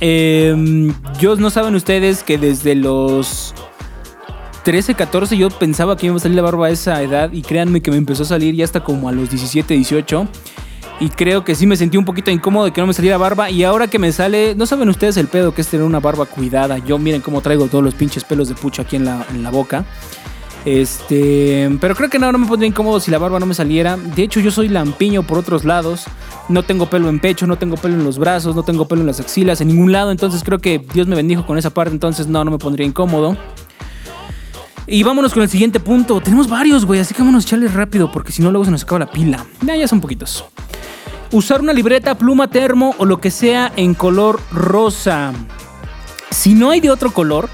Yo 0.00 1.36
no 1.36 1.50
saben 1.50 1.74
ustedes 1.74 2.22
que 2.22 2.38
desde 2.38 2.74
los 2.74 3.54
13, 4.64 4.94
14 4.94 5.36
yo 5.36 5.48
pensaba 5.50 5.96
que 5.96 6.06
iba 6.06 6.16
a 6.16 6.18
salir 6.18 6.36
la 6.36 6.42
barba 6.42 6.66
a 6.66 6.70
esa 6.70 7.02
edad 7.02 7.32
y 7.32 7.42
créanme 7.42 7.80
que 7.80 7.90
me 7.90 7.96
empezó 7.96 8.24
a 8.24 8.26
salir 8.26 8.54
ya 8.54 8.64
hasta 8.64 8.84
como 8.84 9.08
a 9.08 9.12
los 9.12 9.30
17, 9.30 9.74
18. 9.74 10.28
Y 11.00 11.08
creo 11.08 11.44
que 11.44 11.54
sí 11.54 11.66
me 11.66 11.76
sentí 11.76 11.96
un 11.96 12.04
poquito 12.04 12.30
incómodo 12.30 12.66
de 12.66 12.72
que 12.72 12.80
no 12.82 12.86
me 12.86 12.92
saliera 12.92 13.16
barba. 13.16 13.50
Y 13.50 13.64
ahora 13.64 13.88
que 13.88 13.98
me 13.98 14.12
sale, 14.12 14.54
no 14.54 14.66
saben 14.66 14.88
ustedes 14.90 15.16
el 15.16 15.28
pedo 15.28 15.54
que 15.54 15.62
es 15.62 15.68
tener 15.68 15.86
una 15.86 15.98
barba 15.98 16.26
cuidada. 16.26 16.76
Yo 16.76 16.98
miren 16.98 17.22
cómo 17.22 17.40
traigo 17.40 17.68
todos 17.68 17.82
los 17.82 17.94
pinches 17.94 18.22
pelos 18.24 18.48
de 18.50 18.54
pucha 18.54 18.82
aquí 18.82 18.96
en 18.96 19.06
la, 19.06 19.24
en 19.30 19.42
la 19.42 19.50
boca. 19.50 19.86
Este, 20.66 21.74
pero 21.80 21.94
creo 21.94 22.10
que 22.10 22.18
no, 22.18 22.30
no 22.30 22.36
me 22.36 22.46
pondría 22.46 22.68
incómodo 22.68 23.00
si 23.00 23.10
la 23.10 23.16
barba 23.16 23.40
no 23.40 23.46
me 23.46 23.54
saliera. 23.54 23.96
De 23.96 24.22
hecho, 24.22 24.40
yo 24.40 24.50
soy 24.50 24.68
lampiño 24.68 25.22
por 25.22 25.38
otros 25.38 25.64
lados. 25.64 26.04
No 26.50 26.64
tengo 26.64 26.90
pelo 26.90 27.08
en 27.08 27.18
pecho, 27.18 27.46
no 27.46 27.56
tengo 27.56 27.76
pelo 27.76 27.94
en 27.94 28.04
los 28.04 28.18
brazos, 28.18 28.54
no 28.54 28.62
tengo 28.62 28.86
pelo 28.86 29.00
en 29.00 29.06
las 29.06 29.20
axilas, 29.20 29.62
en 29.62 29.68
ningún 29.68 29.92
lado. 29.92 30.10
Entonces 30.10 30.44
creo 30.44 30.58
que 30.58 30.84
Dios 30.92 31.06
me 31.06 31.16
bendijo 31.16 31.46
con 31.46 31.56
esa 31.56 31.70
parte. 31.70 31.92
Entonces 31.92 32.26
no, 32.26 32.44
no 32.44 32.50
me 32.50 32.58
pondría 32.58 32.86
incómodo. 32.86 33.38
Y 34.92 35.04
vámonos 35.04 35.32
con 35.32 35.44
el 35.44 35.48
siguiente 35.48 35.78
punto. 35.78 36.20
Tenemos 36.20 36.48
varios, 36.48 36.84
güey, 36.84 36.98
así 36.98 37.14
que 37.14 37.22
vámonos 37.22 37.50
a 37.52 37.56
rápido 37.68 38.10
porque 38.10 38.32
si 38.32 38.42
no 38.42 38.50
luego 38.50 38.64
se 38.64 38.72
nos 38.72 38.82
acaba 38.82 38.98
la 38.98 39.06
pila. 39.06 39.46
Ya, 39.62 39.76
ya 39.76 39.86
son 39.86 40.00
poquitos. 40.00 40.44
Usar 41.30 41.60
una 41.60 41.72
libreta, 41.72 42.16
pluma, 42.16 42.50
termo 42.50 42.96
o 42.98 43.04
lo 43.04 43.20
que 43.20 43.30
sea 43.30 43.72
en 43.76 43.94
color 43.94 44.40
rosa. 44.50 45.32
Si 46.32 46.54
no 46.54 46.70
hay 46.70 46.80
de 46.80 46.90
otro 46.90 47.12
color, 47.12 47.48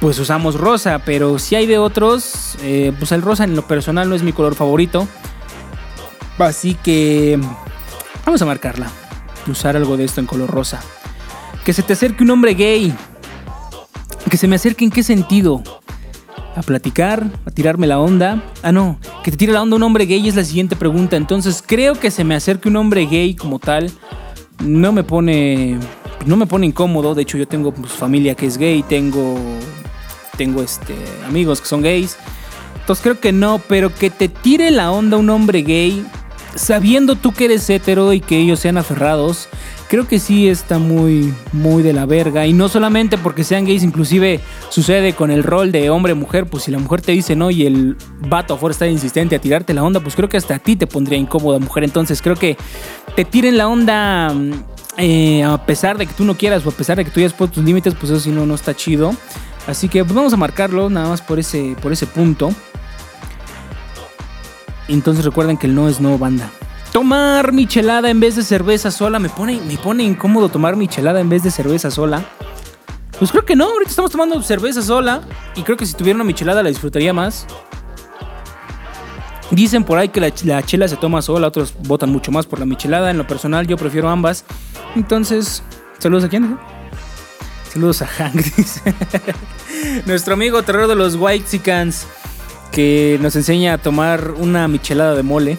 pues 0.00 0.20
usamos 0.20 0.54
rosa, 0.54 1.00
pero 1.04 1.40
si 1.40 1.56
hay 1.56 1.66
de 1.66 1.78
otros, 1.78 2.56
eh, 2.62 2.92
pues 3.00 3.10
el 3.10 3.20
rosa 3.20 3.42
en 3.42 3.56
lo 3.56 3.66
personal 3.66 4.08
no 4.08 4.14
es 4.14 4.22
mi 4.22 4.32
color 4.32 4.54
favorito. 4.54 5.08
Así 6.38 6.76
que 6.84 7.36
vamos 8.24 8.40
a 8.40 8.46
marcarla. 8.46 8.92
Usar 9.48 9.76
algo 9.76 9.96
de 9.96 10.04
esto 10.04 10.20
en 10.20 10.26
color 10.26 10.50
rosa. 10.50 10.80
Que 11.64 11.72
se 11.72 11.82
te 11.82 11.94
acerque 11.94 12.22
un 12.22 12.30
hombre 12.30 12.54
gay. 12.54 12.94
Que 14.30 14.36
se 14.36 14.46
me 14.46 14.54
acerque 14.54 14.84
en 14.84 14.92
qué 14.92 15.02
sentido 15.02 15.64
a 16.56 16.62
platicar, 16.62 17.30
a 17.44 17.50
tirarme 17.50 17.86
la 17.86 18.00
onda. 18.00 18.42
Ah, 18.62 18.72
no, 18.72 18.98
que 19.22 19.30
te 19.30 19.36
tire 19.36 19.52
la 19.52 19.62
onda 19.62 19.76
un 19.76 19.82
hombre 19.82 20.06
gay 20.06 20.26
es 20.26 20.34
la 20.34 20.44
siguiente 20.44 20.74
pregunta. 20.74 21.16
Entonces 21.16 21.62
creo 21.64 21.94
que 21.94 22.10
se 22.10 22.24
me 22.24 22.34
acerque 22.34 22.68
un 22.68 22.76
hombre 22.76 23.06
gay 23.06 23.34
como 23.34 23.58
tal. 23.58 23.90
No 24.64 24.90
me 24.90 25.04
pone. 25.04 25.78
No 26.24 26.36
me 26.36 26.46
pone 26.46 26.66
incómodo. 26.66 27.14
De 27.14 27.22
hecho, 27.22 27.36
yo 27.36 27.46
tengo 27.46 27.72
pues, 27.72 27.92
familia 27.92 28.34
que 28.34 28.46
es 28.46 28.56
gay. 28.56 28.82
Tengo. 28.82 29.38
Tengo 30.38 30.62
este, 30.62 30.94
amigos 31.26 31.60
que 31.60 31.68
son 31.68 31.82
gays. 31.82 32.16
Entonces 32.80 33.02
creo 33.02 33.20
que 33.20 33.32
no. 33.32 33.60
Pero 33.68 33.94
que 33.94 34.08
te 34.08 34.28
tire 34.28 34.70
la 34.70 34.90
onda 34.90 35.18
un 35.18 35.28
hombre 35.28 35.62
gay. 35.62 36.06
Sabiendo 36.54 37.16
tú 37.16 37.32
que 37.32 37.44
eres 37.44 37.68
hetero 37.68 38.14
y 38.14 38.20
que 38.20 38.38
ellos 38.38 38.60
sean 38.60 38.78
aferrados 38.78 39.50
creo 39.88 40.06
que 40.06 40.18
sí 40.18 40.48
está 40.48 40.78
muy, 40.78 41.34
muy 41.52 41.82
de 41.82 41.92
la 41.92 42.06
verga. 42.06 42.46
Y 42.46 42.52
no 42.52 42.68
solamente 42.68 43.18
porque 43.18 43.44
sean 43.44 43.64
gays, 43.64 43.82
inclusive 43.82 44.40
sucede 44.68 45.14
con 45.14 45.30
el 45.30 45.42
rol 45.42 45.72
de 45.72 45.90
hombre-mujer. 45.90 46.46
Pues 46.46 46.64
si 46.64 46.70
la 46.70 46.78
mujer 46.78 47.00
te 47.00 47.12
dice 47.12 47.36
no 47.36 47.50
y 47.50 47.66
el 47.66 47.96
vato 48.28 48.54
afuera 48.54 48.72
está 48.72 48.86
insistente 48.86 49.36
a 49.36 49.38
tirarte 49.38 49.74
la 49.74 49.82
onda, 49.82 50.00
pues 50.00 50.16
creo 50.16 50.28
que 50.28 50.36
hasta 50.36 50.56
a 50.56 50.58
ti 50.58 50.76
te 50.76 50.86
pondría 50.86 51.18
incómoda, 51.18 51.58
mujer. 51.58 51.84
Entonces 51.84 52.20
creo 52.22 52.36
que 52.36 52.56
te 53.14 53.24
tiren 53.24 53.56
la 53.56 53.68
onda 53.68 54.32
mm, 54.32 54.52
eh, 54.98 55.44
a 55.44 55.64
pesar 55.64 55.98
de 55.98 56.06
que 56.06 56.14
tú 56.14 56.24
no 56.24 56.36
quieras 56.36 56.64
o 56.66 56.70
a 56.70 56.72
pesar 56.72 56.96
de 56.96 57.04
que 57.04 57.10
tú 57.10 57.20
hayas 57.20 57.32
puesto 57.32 57.56
tus 57.56 57.64
límites, 57.64 57.94
pues 57.94 58.10
eso 58.10 58.20
sí 58.20 58.30
no, 58.30 58.46
no 58.46 58.54
está 58.54 58.74
chido. 58.74 59.14
Así 59.66 59.88
que 59.88 60.04
pues 60.04 60.14
vamos 60.14 60.32
a 60.32 60.36
marcarlo 60.36 60.88
nada 60.90 61.08
más 61.08 61.22
por 61.22 61.38
ese, 61.38 61.76
por 61.82 61.92
ese 61.92 62.06
punto. 62.06 62.50
Entonces 64.88 65.24
recuerden 65.24 65.56
que 65.56 65.66
el 65.66 65.74
no 65.74 65.88
es 65.88 66.00
no 66.00 66.16
banda. 66.16 66.50
Tomar 66.96 67.52
michelada 67.52 68.08
en 68.08 68.20
vez 68.20 68.36
de 68.36 68.42
cerveza 68.42 68.90
sola. 68.90 69.18
Me 69.18 69.28
pone, 69.28 69.60
me 69.60 69.76
pone 69.76 70.02
incómodo 70.02 70.48
tomar 70.48 70.76
michelada 70.76 71.20
en 71.20 71.28
vez 71.28 71.42
de 71.42 71.50
cerveza 71.50 71.90
sola. 71.90 72.24
Pues 73.18 73.30
creo 73.30 73.44
que 73.44 73.54
no, 73.54 73.66
ahorita 73.66 73.90
estamos 73.90 74.10
tomando 74.10 74.42
cerveza 74.42 74.80
sola. 74.80 75.20
Y 75.56 75.62
creo 75.62 75.76
que 75.76 75.84
si 75.84 75.92
tuviera 75.92 76.14
una 76.14 76.24
michelada 76.24 76.62
la 76.62 76.70
disfrutaría 76.70 77.12
más. 77.12 77.46
Dicen 79.50 79.84
por 79.84 79.98
ahí 79.98 80.08
que 80.08 80.22
la, 80.22 80.62
chela 80.62 80.88
se 80.88 80.96
toma 80.96 81.20
sola, 81.20 81.48
otros 81.48 81.74
votan 81.82 82.08
mucho 82.08 82.32
más 82.32 82.46
por 82.46 82.60
la 82.60 82.64
michelada. 82.64 83.10
En 83.10 83.18
lo 83.18 83.26
personal, 83.26 83.66
yo 83.66 83.76
prefiero 83.76 84.08
ambas. 84.08 84.46
Entonces, 84.94 85.62
saludos 85.98 86.24
a 86.24 86.28
quién, 86.30 86.58
Saludos 87.74 88.00
a 88.00 88.06
Hank, 88.06 88.40
Nuestro 90.06 90.32
amigo 90.32 90.62
terror 90.62 90.88
de 90.88 90.94
los 90.94 91.14
White 91.16 91.60
que 92.72 93.18
nos 93.20 93.36
enseña 93.36 93.74
a 93.74 93.78
tomar 93.78 94.30
una 94.30 94.66
michelada 94.66 95.14
de 95.14 95.22
mole. 95.22 95.58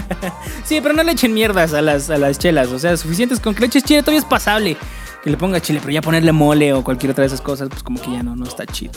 sí, 0.64 0.80
pero 0.80 0.94
no 0.94 1.02
le 1.02 1.12
echen 1.12 1.32
mierdas 1.32 1.72
a 1.74 1.82
las, 1.82 2.10
a 2.10 2.18
las 2.18 2.38
chelas. 2.38 2.68
O 2.68 2.78
sea, 2.78 2.96
suficientes 2.96 3.40
con 3.40 3.54
que 3.54 3.60
le 3.60 3.66
eches 3.66 3.84
chile 3.84 4.02
todavía 4.02 4.20
es 4.20 4.24
pasable. 4.24 4.76
Que 5.22 5.30
le 5.30 5.36
ponga 5.36 5.60
chile, 5.60 5.78
pero 5.80 5.92
ya 5.92 6.02
ponerle 6.02 6.32
mole 6.32 6.72
o 6.72 6.82
cualquier 6.82 7.12
otra 7.12 7.22
de 7.22 7.28
esas 7.28 7.40
cosas, 7.40 7.68
pues 7.68 7.82
como 7.82 8.00
que 8.00 8.10
ya 8.10 8.22
no, 8.22 8.34
no 8.34 8.44
está 8.44 8.66
chido. 8.66 8.92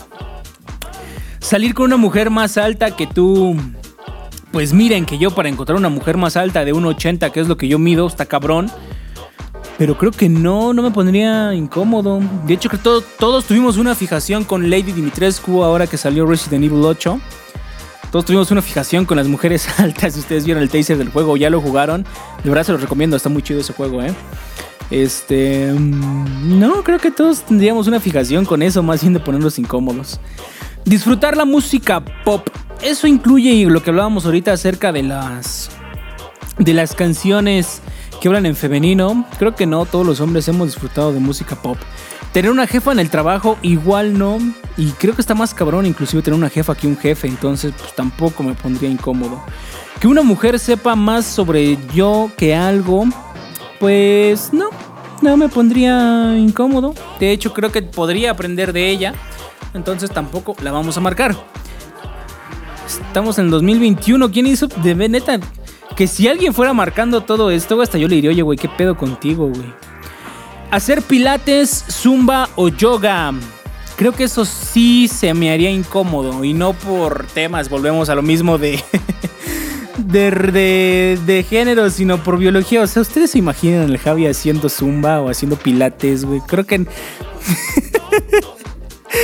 Salir 1.40 1.76
con 1.76 1.86
una 1.86 1.98
mujer 1.98 2.30
más 2.30 2.58
alta 2.58 2.96
que 2.96 3.06
tú. 3.08 3.56
Pues 4.52 4.74
miren 4.74 5.06
que 5.06 5.18
yo 5.18 5.32
para 5.32 5.50
encontrar 5.50 5.78
una 5.78 5.90
mujer 5.90 6.18
más 6.18 6.38
alta 6.38 6.64
de 6.66 6.74
1,80, 6.74 7.32
que 7.32 7.42
es 7.42 7.48
lo 7.48 7.58
que 7.58 7.68
yo 7.68 7.78
mido, 7.78 8.08
está 8.08 8.26
cabrón. 8.26 8.72
Pero 9.78 9.98
creo 9.98 10.12
que 10.12 10.30
no, 10.30 10.74
no 10.74 10.82
me 10.82 10.92
pondría 10.92 11.54
incómodo. 11.54 12.22
De 12.46 12.54
hecho, 12.54 12.70
que 12.70 12.78
todos 12.78 13.46
tuvimos 13.46 13.78
una 13.78 13.94
fijación 13.94 14.46
con 14.46 14.70
Lady 14.70 14.94
Dimitrescu 14.94 15.64
ahora 15.64 15.86
que 15.86 15.98
salió 15.98 16.26
Resident 16.26 16.64
Evil 16.64 16.84
8. 16.84 17.20
Todos 18.16 18.24
tuvimos 18.24 18.50
una 18.50 18.62
fijación 18.62 19.04
con 19.04 19.18
las 19.18 19.28
mujeres 19.28 19.68
altas. 19.78 20.14
Si 20.14 20.22
ustedes 20.22 20.46
vieron 20.46 20.64
el 20.64 20.70
taser 20.70 20.98
del 20.98 21.10
juego, 21.10 21.36
ya 21.36 21.50
lo 21.50 21.60
jugaron. 21.60 22.06
De 22.46 22.50
verdad 22.50 22.64
se 22.64 22.72
los 22.72 22.80
recomiendo, 22.80 23.18
está 23.18 23.28
muy 23.28 23.42
chido 23.42 23.60
ese 23.60 23.74
juego, 23.74 24.02
¿eh? 24.02 24.14
Este. 24.90 25.74
Mm, 25.74 26.58
no, 26.58 26.82
creo 26.82 26.98
que 26.98 27.12
todos 27.12 27.42
tendríamos 27.42 27.88
una 27.88 28.00
fijación 28.00 28.46
con 28.46 28.62
eso, 28.62 28.82
más 28.84 29.02
bien 29.02 29.12
de 29.12 29.20
ponernos 29.20 29.60
incómodos. 29.60 30.22
Disfrutar 30.86 31.36
la 31.36 31.44
música 31.44 32.06
pop. 32.24 32.48
Eso 32.82 33.06
incluye 33.06 33.66
lo 33.66 33.84
que 33.84 33.90
hablábamos 33.90 34.26
ahorita 34.26 34.54
acerca 34.54 34.94
de 34.94 35.04
las. 35.04 35.70
de 36.58 36.74
las 36.74 36.96
canciones 36.96 37.82
que 38.22 38.30
hablan 38.30 38.46
en 38.46 38.56
femenino. 38.56 39.26
Creo 39.40 39.56
que 39.56 39.66
no, 39.66 39.86
todos 39.86 40.08
los 40.08 40.22
hombres 40.22 40.48
hemos 40.48 40.68
disfrutado 40.68 41.12
de 41.12 41.20
música 41.20 41.62
pop. 41.62 41.78
Tener 42.36 42.52
una 42.52 42.68
jefa 42.68 42.92
en 42.92 43.00
el 43.00 43.10
trabajo 43.10 43.58
igual 43.62 44.18
no. 44.18 44.40
Y 44.76 44.92
creo 44.92 45.16
que 45.16 45.22
está 45.22 45.34
más 45.34 45.54
cabrón 45.54 45.86
inclusive 45.86 46.22
tener 46.22 46.38
una 46.38 46.50
jefa 46.50 46.76
que 46.76 46.86
un 46.86 46.98
jefe. 46.98 47.30
Entonces 47.30 47.74
pues 47.80 47.96
tampoco 47.96 48.44
me 48.44 48.54
pondría 48.54 48.90
incómodo. 48.90 49.42
Que 50.02 50.08
una 50.10 50.22
mujer 50.22 50.60
sepa 50.60 50.98
más 50.98 51.26
sobre 51.26 51.78
yo 51.94 52.30
que 52.36 52.54
algo. 52.54 53.06
pues 53.80 54.52
no, 54.52 54.68
no 55.22 55.38
me 55.38 55.48
pondría 55.48 56.38
incómodo. 56.38 56.94
De 57.22 57.32
hecho, 57.32 57.54
creo 57.54 57.72
que 57.72 57.82
podría 57.82 58.32
aprender 58.32 58.74
de 58.74 58.90
ella. 58.90 59.14
Entonces 59.74 60.12
tampoco 60.12 60.58
la 60.62 60.74
vamos 60.74 60.98
a 60.98 61.00
marcar. 61.00 61.38
Estamos 62.86 63.40
en 63.40 63.46
el 63.46 63.52
2021. 63.52 64.30
¿Quién 64.32 64.48
hizo 64.48 64.68
de 64.68 64.94
neta? 64.94 65.40
Que 65.96 66.06
si 66.06 66.28
alguien 66.28 66.54
fuera 66.54 66.74
marcando 66.74 67.22
todo 67.22 67.50
esto, 67.50 67.82
hasta 67.82 67.98
yo 67.98 68.10
le 68.10 68.16
diría, 68.16 68.32
oye, 68.32 68.42
güey, 68.42 68.60
¿qué 68.60 68.68
pedo 68.68 68.98
contigo, 68.98 69.48
güey? 69.48 69.74
Hacer 70.72 71.02
pilates, 71.02 71.86
zumba 71.90 72.50
o 72.56 72.70
yoga. 72.70 73.34
Creo 73.96 74.12
que 74.12 74.26
eso 74.26 74.44
sí 74.44 75.08
se 75.08 75.34
me 75.34 75.52
haría 75.52 75.70
incómodo. 75.72 76.44
Y 76.44 76.54
no 76.54 76.74
por 76.74 77.28
temas, 77.28 77.70
volvemos 77.70 78.10
a 78.10 78.16
lo 78.16 78.22
mismo 78.22 78.58
de. 78.58 78.84
de, 79.98 81.18
de, 81.26 81.44
género, 81.44 81.90
sino 81.90 82.22
por 82.24 82.38
biología. 82.38 82.82
O 82.82 82.88
sea, 82.88 83.02
¿ustedes 83.02 83.32
se 83.32 83.40
imaginan 83.40 83.90
el 83.90 83.98
Javi 83.98 84.28
haciendo 84.28 84.70
zumba 84.70 85.22
o 85.22 85.30
haciendo 85.30 85.56
pilates, 85.56 86.26
güey? 86.26 86.42
Creo 86.42 86.66
que. 86.66 86.86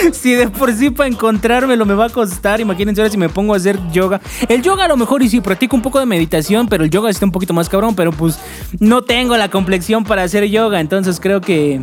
si 0.14 0.34
de 0.34 0.50
por 0.50 0.74
sí 0.74 0.90
para 0.90 1.10
encontrármelo 1.10 1.86
me 1.86 1.94
va 1.94 2.06
a 2.06 2.10
costar, 2.10 2.62
imagínense 2.62 3.02
ahora 3.02 3.12
si 3.12 3.18
me 3.18 3.30
pongo 3.30 3.54
a 3.54 3.58
hacer 3.58 3.80
yoga. 3.92 4.22
El 4.48 4.62
yoga 4.62 4.86
a 4.86 4.88
lo 4.88 4.98
mejor 4.98 5.22
y 5.24 5.30
si 5.30 5.42
practico 5.42 5.76
un 5.76 5.82
poco 5.82 6.00
de 6.00 6.06
meditación, 6.06 6.68
pero 6.68 6.84
el 6.84 6.90
yoga 6.90 7.10
está 7.10 7.26
un 7.26 7.32
poquito 7.32 7.54
más 7.54 7.70
cabrón, 7.70 7.96
pero 7.96 8.12
pues 8.12 8.40
no 8.80 9.02
tengo 9.04 9.38
la 9.38 9.50
complexión 9.50 10.04
para 10.04 10.24
hacer 10.24 10.46
yoga, 10.46 10.80
entonces 10.80 11.20
creo 11.20 11.42
que 11.42 11.82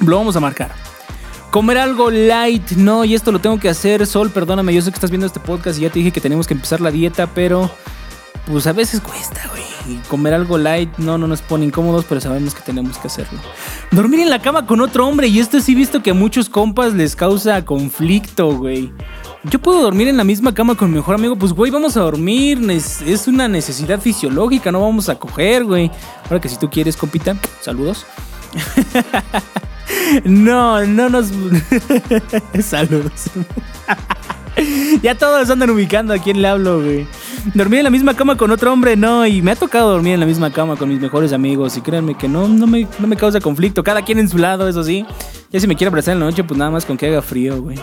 lo 0.00 0.16
vamos 0.16 0.36
a 0.36 0.40
marcar. 0.40 0.72
Comer 1.50 1.78
algo 1.78 2.10
light, 2.10 2.72
no, 2.72 3.04
y 3.04 3.14
esto 3.14 3.30
lo 3.30 3.38
tengo 3.38 3.60
que 3.60 3.68
hacer, 3.68 4.06
Sol, 4.06 4.30
perdóname, 4.30 4.74
yo 4.74 4.82
sé 4.82 4.90
que 4.90 4.96
estás 4.96 5.10
viendo 5.10 5.26
este 5.26 5.38
podcast 5.38 5.78
y 5.78 5.82
ya 5.82 5.90
te 5.90 6.00
dije 6.00 6.10
que 6.10 6.20
tenemos 6.20 6.48
que 6.48 6.54
empezar 6.54 6.80
la 6.80 6.90
dieta, 6.90 7.28
pero 7.28 7.70
pues 8.46 8.66
a 8.66 8.72
veces 8.72 9.00
cuesta, 9.00 9.40
güey. 9.50 9.62
Y 9.86 10.00
comer 10.08 10.34
algo 10.34 10.56
light 10.58 10.96
no, 10.98 11.18
no 11.18 11.26
nos 11.26 11.42
pone 11.42 11.66
incómodos, 11.66 12.04
pero 12.08 12.20
sabemos 12.20 12.54
que 12.54 12.62
tenemos 12.62 12.98
que 12.98 13.08
hacerlo. 13.08 13.38
Dormir 13.90 14.20
en 14.20 14.30
la 14.30 14.40
cama 14.40 14.66
con 14.66 14.80
otro 14.80 15.06
hombre, 15.06 15.28
y 15.28 15.38
esto 15.38 15.60
sí 15.60 15.72
he 15.72 15.74
visto 15.74 16.02
que 16.02 16.10
a 16.10 16.14
muchos 16.14 16.48
compas 16.48 16.94
les 16.94 17.16
causa 17.16 17.64
conflicto, 17.64 18.56
güey. 18.56 18.92
Yo 19.44 19.58
puedo 19.58 19.82
dormir 19.82 20.08
en 20.08 20.16
la 20.16 20.24
misma 20.24 20.54
cama 20.54 20.74
con 20.74 20.90
mi 20.90 20.96
mejor 20.96 21.16
amigo, 21.16 21.36
pues 21.36 21.52
güey, 21.52 21.70
vamos 21.70 21.96
a 21.96 22.00
dormir, 22.00 22.58
es 22.70 23.28
una 23.28 23.46
necesidad 23.46 24.00
fisiológica, 24.00 24.72
no 24.72 24.80
vamos 24.80 25.08
a 25.08 25.16
coger, 25.16 25.64
güey. 25.64 25.90
Ahora 26.24 26.40
que 26.40 26.48
si 26.48 26.56
tú 26.56 26.70
quieres, 26.70 26.96
compita, 26.96 27.36
saludos. 27.60 28.06
no, 30.24 30.84
no 30.86 31.08
nos... 31.08 31.28
saludos. 32.64 33.30
ya 35.02 35.14
todos 35.14 35.50
andan 35.50 35.70
ubicando 35.70 36.14
a 36.14 36.18
quién 36.18 36.40
le 36.40 36.48
hablo, 36.48 36.80
güey. 36.80 37.06
Dormir 37.52 37.80
en 37.80 37.84
la 37.84 37.90
misma 37.90 38.14
cama 38.14 38.36
con 38.36 38.50
otro 38.50 38.72
hombre, 38.72 38.96
no. 38.96 39.26
Y 39.26 39.42
me 39.42 39.50
ha 39.50 39.56
tocado 39.56 39.90
dormir 39.90 40.14
en 40.14 40.20
la 40.20 40.26
misma 40.26 40.50
cama 40.50 40.76
con 40.76 40.88
mis 40.88 41.00
mejores 41.00 41.32
amigos. 41.32 41.76
Y 41.76 41.82
créanme 41.82 42.14
que 42.14 42.28
no, 42.28 42.48
no 42.48 42.66
me, 42.66 42.86
no 42.98 43.06
me 43.06 43.16
causa 43.16 43.40
conflicto. 43.40 43.84
Cada 43.84 44.02
quien 44.02 44.18
en 44.18 44.28
su 44.28 44.38
lado, 44.38 44.66
eso 44.66 44.82
sí. 44.82 45.04
Ya 45.50 45.60
si 45.60 45.66
me 45.66 45.76
quiere 45.76 45.88
abrazar 45.88 46.14
en 46.14 46.20
la 46.20 46.26
noche, 46.26 46.42
pues 46.42 46.56
nada 46.56 46.70
más 46.70 46.86
con 46.86 46.96
que 46.96 47.06
haga 47.06 47.20
frío, 47.20 47.60
güey. 47.60 47.78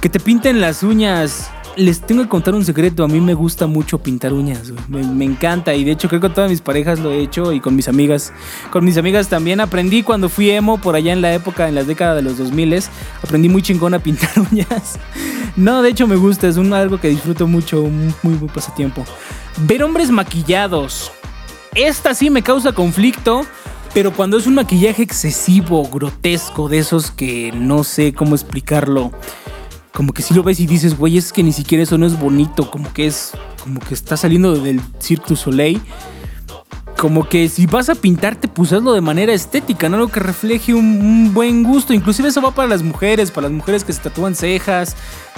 Que 0.00 0.08
te 0.08 0.18
pinten 0.18 0.60
las 0.60 0.82
uñas 0.82 1.50
les 1.76 2.00
tengo 2.00 2.22
que 2.22 2.28
contar 2.28 2.54
un 2.54 2.64
secreto. 2.64 3.04
A 3.04 3.08
mí 3.08 3.20
me 3.20 3.34
gusta 3.34 3.66
mucho 3.66 3.98
pintar 3.98 4.32
uñas, 4.32 4.72
me, 4.88 5.24
encanta. 5.24 5.74
Y 5.74 5.84
de 5.84 5.92
hecho, 5.92 6.08
creo 6.08 6.20
que 6.20 6.28
con 6.28 6.34
todas 6.34 6.50
mis 6.50 6.60
parejas 6.60 6.98
lo 6.98 7.10
he 7.10 7.20
hecho 7.20 7.52
y 7.52 7.60
con 7.60 7.76
mis 7.76 7.88
amigas. 7.88 8.32
Con 8.70 8.84
mis 8.84 8.96
amigas 8.96 9.28
también 9.28 9.60
aprendí 9.60 10.02
cuando 10.02 10.28
fui 10.28 10.50
emo 10.50 10.78
por 10.78 10.94
allá 10.94 11.12
en 11.12 11.22
la 11.22 11.32
época, 11.32 11.68
en 11.68 11.74
las 11.74 11.86
décadas 11.86 12.16
de 12.16 12.22
los 12.22 12.38
2000 12.38 12.70
Aprendí 13.22 13.48
muy 13.48 13.62
chingón 13.62 13.94
a 13.94 13.98
pintar 13.98 14.30
uñas. 14.52 14.98
No, 15.56 15.82
de 15.82 15.90
hecho, 15.90 16.06
me 16.06 16.16
gusta. 16.16 16.48
Es 16.48 16.56
un, 16.56 16.72
algo 16.72 17.00
que 17.00 17.08
disfruto 17.08 17.46
mucho, 17.46 17.82
muy, 17.82 18.34
muy 18.34 18.48
pasatiempo. 18.48 19.04
Ver 19.58 19.82
hombres 19.82 20.10
maquillados. 20.10 21.12
Esta 21.74 22.14
sí 22.14 22.30
me 22.30 22.42
causa 22.42 22.72
conflicto. 22.72 23.46
Pero 23.92 24.12
cuando 24.12 24.38
es 24.38 24.46
un 24.46 24.54
maquillaje 24.54 25.02
excesivo, 25.02 25.84
grotesco, 25.88 26.68
de 26.68 26.78
esos 26.78 27.10
que 27.10 27.50
no 27.52 27.82
sé 27.82 28.12
cómo 28.12 28.36
explicarlo 28.36 29.10
como 29.92 30.12
que 30.12 30.22
si 30.22 30.34
lo 30.34 30.42
ves 30.42 30.60
y 30.60 30.66
dices, 30.66 30.96
güey, 30.96 31.18
es 31.18 31.32
que 31.32 31.42
ni 31.42 31.52
siquiera 31.52 31.82
eso 31.82 31.98
no 31.98 32.06
es 32.06 32.18
bonito, 32.18 32.70
como 32.70 32.92
que 32.92 33.06
es, 33.06 33.32
como 33.62 33.80
que 33.80 33.94
está 33.94 34.16
saliendo 34.16 34.56
del 34.56 34.80
Cirque 35.00 35.26
du 35.28 35.36
Soleil. 35.36 35.80
Como 36.96 37.26
que 37.26 37.48
si 37.48 37.64
vas 37.64 37.88
a 37.88 37.94
pintarte, 37.94 38.46
pues 38.46 38.74
hazlo 38.74 38.92
de 38.92 39.00
manera 39.00 39.32
estética, 39.32 39.88
no 39.88 39.96
algo 39.96 40.08
que 40.08 40.20
refleje 40.20 40.74
un, 40.74 41.32
buen 41.32 41.62
gusto. 41.62 41.94
Inclusive 41.94 42.28
eso 42.28 42.42
va 42.42 42.50
para 42.50 42.68
las 42.68 42.82
mujeres, 42.82 43.30
para 43.30 43.48
las 43.48 43.56
mujeres 43.56 43.84
que 43.84 43.92
se 43.94 44.02
tatúan 44.02 44.34
cejas, 44.34 44.96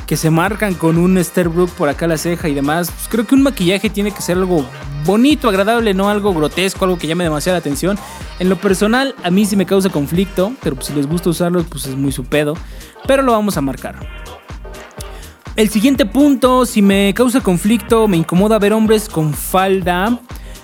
que 0.08 0.16
se 0.16 0.28
marcan 0.30 0.74
con 0.74 0.98
un 0.98 1.22
Sterbrook 1.22 1.70
por 1.70 1.88
acá 1.88 2.08
la 2.08 2.18
ceja 2.18 2.48
y 2.48 2.54
demás. 2.54 2.90
Pues 2.90 3.06
creo 3.08 3.26
que 3.28 3.36
un 3.36 3.42
maquillaje 3.42 3.90
tiene 3.90 4.10
que 4.10 4.22
ser 4.22 4.38
algo 4.38 4.66
bonito, 5.06 5.48
agradable, 5.48 5.94
no 5.94 6.08
algo 6.08 6.34
grotesco, 6.34 6.84
algo 6.84 6.98
que 6.98 7.06
llame 7.06 7.24
demasiada 7.24 7.58
atención. 7.58 7.96
En 8.40 8.48
lo 8.48 8.56
personal, 8.56 9.14
a 9.22 9.30
mí 9.30 9.46
sí 9.46 9.54
me 9.54 9.64
causa 9.64 9.88
conflicto, 9.88 10.52
pero 10.64 10.74
pues 10.74 10.88
si 10.88 10.94
les 10.94 11.06
gusta 11.06 11.30
usarlo, 11.30 11.62
pues 11.62 11.86
es 11.86 11.96
muy 11.96 12.10
su 12.10 12.24
pedo. 12.24 12.54
Pero 13.06 13.22
lo 13.22 13.32
vamos 13.32 13.56
a 13.56 13.60
marcar. 13.60 14.21
El 15.54 15.68
siguiente 15.68 16.06
punto, 16.06 16.64
si 16.64 16.80
me 16.80 17.12
causa 17.14 17.42
conflicto, 17.42 18.08
me 18.08 18.16
incomoda 18.16 18.58
ver 18.58 18.72
hombres 18.72 19.08
con 19.08 19.34
falda. 19.34 20.18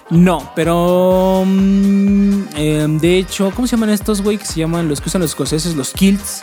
No, 0.09 0.51
pero 0.57 1.45
mm, 1.47 2.43
em, 2.57 2.99
de 2.99 3.19
hecho, 3.19 3.53
¿cómo 3.55 3.67
se 3.69 3.77
llaman 3.77 3.91
estos, 3.91 4.23
güey? 4.23 4.39
Que 4.39 4.47
se 4.47 4.61
llaman 4.61 4.89
los 4.89 5.03
que 5.03 5.11
usan 5.11 5.21
los 5.21 5.33
escoceses, 5.33 5.77
los 5.77 5.93
kilts. 5.93 6.41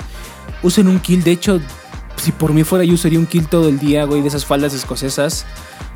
Usen 0.61 0.87
un 0.87 0.99
kilt, 0.99 1.25
de 1.25 1.31
hecho, 1.31 1.59
si 2.17 2.31
por 2.31 2.53
mí 2.53 2.63
fuera 2.63 2.85
yo 2.85 2.93
usaría 2.93 3.17
un 3.17 3.25
kilt 3.25 3.49
todo 3.49 3.67
el 3.67 3.79
día, 3.79 4.05
güey, 4.05 4.21
de 4.21 4.27
esas 4.27 4.45
faldas 4.45 4.75
escocesas. 4.75 5.47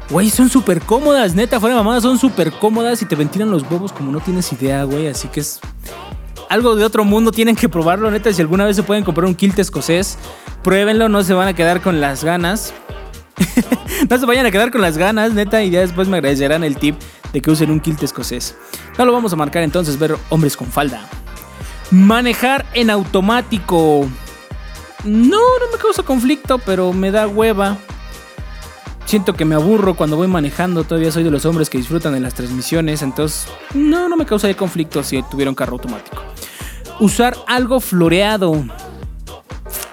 Güey, 0.10 0.32
son 0.32 0.50
súper 0.50 0.82
cómodas, 0.82 1.36
neta, 1.36 1.60
fuera 1.60 1.76
de 1.76 1.82
mamada, 1.82 2.02
son 2.02 2.18
súper 2.18 2.52
cómodas 2.54 3.00
y 3.04 3.06
te 3.06 3.16
ventilan 3.16 3.52
los 3.52 3.62
huevos 3.70 3.94
como 3.94 4.12
no 4.12 4.22
tienes 4.22 4.52
idea, 4.54 4.84
güey. 4.86 5.06
Así 5.06 5.28
que 5.28 5.42
es 5.42 5.60
algo 6.50 6.76
de 6.76 6.84
otro 6.84 7.06
mundo, 7.06 7.32
tienen 7.32 7.56
que 7.56 7.70
probarlo, 7.70 8.12
neta. 8.12 8.34
Si 8.34 8.42
alguna 8.42 8.66
vez 8.66 8.76
se 8.76 8.84
pueden 8.84 9.04
comprar 9.04 9.26
un 9.26 9.36
kilt 9.36 9.58
escocés, 9.60 10.18
pruébenlo, 10.64 11.08
no 11.08 11.24
se 11.24 11.34
van 11.34 11.48
a 11.48 11.54
quedar 11.54 11.82
con 11.82 12.02
las 12.02 12.24
ganas. 12.24 12.74
no 14.10 14.18
se 14.18 14.26
vayan 14.26 14.46
a 14.46 14.52
quedar 14.52 14.72
con 14.72 14.82
las 14.82 14.98
ganas, 14.98 15.34
neta, 15.34 15.64
y 15.64 15.70
ya 15.70 15.80
después 15.80 16.08
me 16.08 16.18
agradecerán 16.18 16.64
el 16.64 16.76
tip 16.76 16.96
de 17.32 17.42
que 17.42 17.52
usen 17.52 17.72
un 17.72 17.80
kilt 17.80 18.02
escocés. 18.04 18.56
No 18.98 19.06
lo 19.06 19.14
vamos 19.14 19.32
a 19.32 19.36
marcar 19.36 19.64
entonces, 19.64 19.98
ver 19.98 20.18
hombres 20.30 20.58
con 20.58 20.68
falda. 20.68 21.08
Manejar 21.92 22.66
en 22.74 22.90
automático. 22.90 24.08
No, 25.04 25.38
no 25.38 25.72
me 25.72 25.78
causa 25.78 26.04
conflicto, 26.04 26.58
pero 26.60 26.94
me 26.94 27.12
da 27.12 27.28
hueva. 27.28 27.78
Siento 29.10 29.34
que 29.34 29.44
me 29.44 29.56
aburro 29.56 29.96
cuando 29.96 30.18
voy 30.18 30.28
manejando. 30.28 30.84
Todavía 30.84 31.12
soy 31.12 31.24
de 31.24 31.32
los 31.32 31.44
hombres 31.44 31.68
que 31.68 31.80
disfrutan 31.80 32.14
de 32.14 32.20
las 32.20 32.36
transmisiones. 32.36 33.02
Entonces, 33.02 33.48
no, 33.74 34.08
no 34.08 34.16
me 34.16 34.24
causaría 34.24 34.56
conflicto 34.56 35.02
si 35.02 35.24
tuviera 35.24 35.50
un 35.50 35.56
carro 35.56 35.74
automático. 35.74 36.22
Usar 37.00 37.36
algo 37.48 37.80
floreado. 37.80 38.64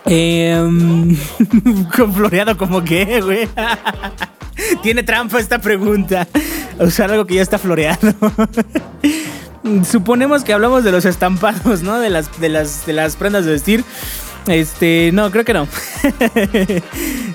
Em, 0.04 1.16
con 1.96 2.12
floreado 2.12 2.58
como 2.58 2.84
que, 2.84 3.22
güey. 3.22 3.48
Tiene 4.82 5.02
trampa 5.02 5.40
esta 5.40 5.60
pregunta. 5.60 6.28
Usar 6.78 7.10
algo 7.10 7.24
que 7.26 7.36
ya 7.36 7.42
está 7.42 7.56
floreado. 7.56 8.14
Suponemos 9.90 10.44
que 10.44 10.52
hablamos 10.52 10.84
de 10.84 10.92
los 10.92 11.06
estampados, 11.06 11.80
¿no? 11.80 11.98
De 12.00 12.10
las, 12.10 12.38
de 12.38 12.50
las, 12.50 12.84
de 12.84 12.92
las 12.92 13.16
prendas 13.16 13.46
de 13.46 13.52
vestir. 13.52 13.82
Este, 14.46 15.10
no, 15.14 15.30
creo 15.30 15.46
que 15.46 15.54
no. 15.54 15.66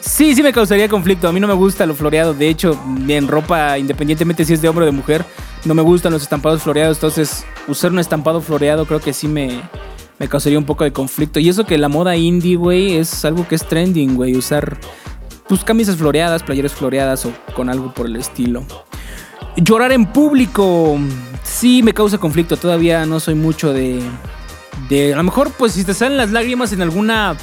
Sí, 0.02 0.36
sí 0.36 0.44
me 0.44 0.52
causaría 0.52 0.90
conflicto. 0.90 1.28
A 1.28 1.32
mí 1.32 1.40
no 1.40 1.48
me 1.48 1.54
gusta 1.54 1.86
lo 1.86 1.96
floreado. 1.96 2.34
De 2.34 2.50
hecho, 2.50 2.78
en 3.08 3.28
ropa, 3.28 3.78
independientemente 3.78 4.44
si 4.46 4.54
es 4.54 4.62
de 4.62 4.70
hombre 4.70 4.84
o 4.84 4.86
de 4.86 4.92
mujer, 4.92 5.26
no 5.66 5.74
me 5.74 5.82
gustan 5.82 6.12
los 6.12 6.22
estampados 6.22 6.62
floreados. 6.62 6.98
Entonces, 6.98 7.46
usar 7.68 7.92
un 7.92 8.00
estampado 8.00 8.42
floreado 8.42 8.86
creo 8.86 9.00
que 9.00 9.14
sí 9.14 9.28
me, 9.28 9.62
me 10.20 10.28
causaría 10.28 10.60
un 10.60 10.66
poco 10.66 10.84
de 10.84 10.92
conflicto. 10.92 11.40
Y 11.40 11.50
eso 11.50 11.66
que 11.66 11.78
la 11.78 11.88
moda 11.88 12.16
indie, 12.16 12.56
güey, 12.56 12.98
es 12.98 13.24
algo 13.26 13.48
que 13.48 13.56
es 13.56 13.66
trending, 13.66 14.16
güey. 14.16 14.36
Usar 14.36 14.78
pues 15.48 15.64
camisas 15.64 15.98
floreadas, 15.98 16.44
playeras 16.44 16.72
floreadas 16.72 17.26
o 17.26 17.34
con 17.56 17.70
algo 17.70 17.94
por 17.94 18.06
el 18.06 18.16
estilo. 18.16 18.64
Llorar 19.58 19.92
en 19.92 20.06
público. 20.06 20.98
Sí 21.44 21.84
me 21.84 21.94
causa 21.94 22.18
conflicto. 22.18 22.58
Todavía 22.58 23.06
no 23.06 23.20
soy 23.20 23.36
mucho 23.36 23.74
de. 23.74 24.02
De. 24.90 25.14
A 25.14 25.18
lo 25.18 25.24
mejor, 25.24 25.52
pues, 25.52 25.74
si 25.74 25.84
te 25.84 25.94
salen 25.94 26.18
las 26.18 26.32
lágrimas 26.32 26.72
en 26.72 26.82
alguna 26.82 27.36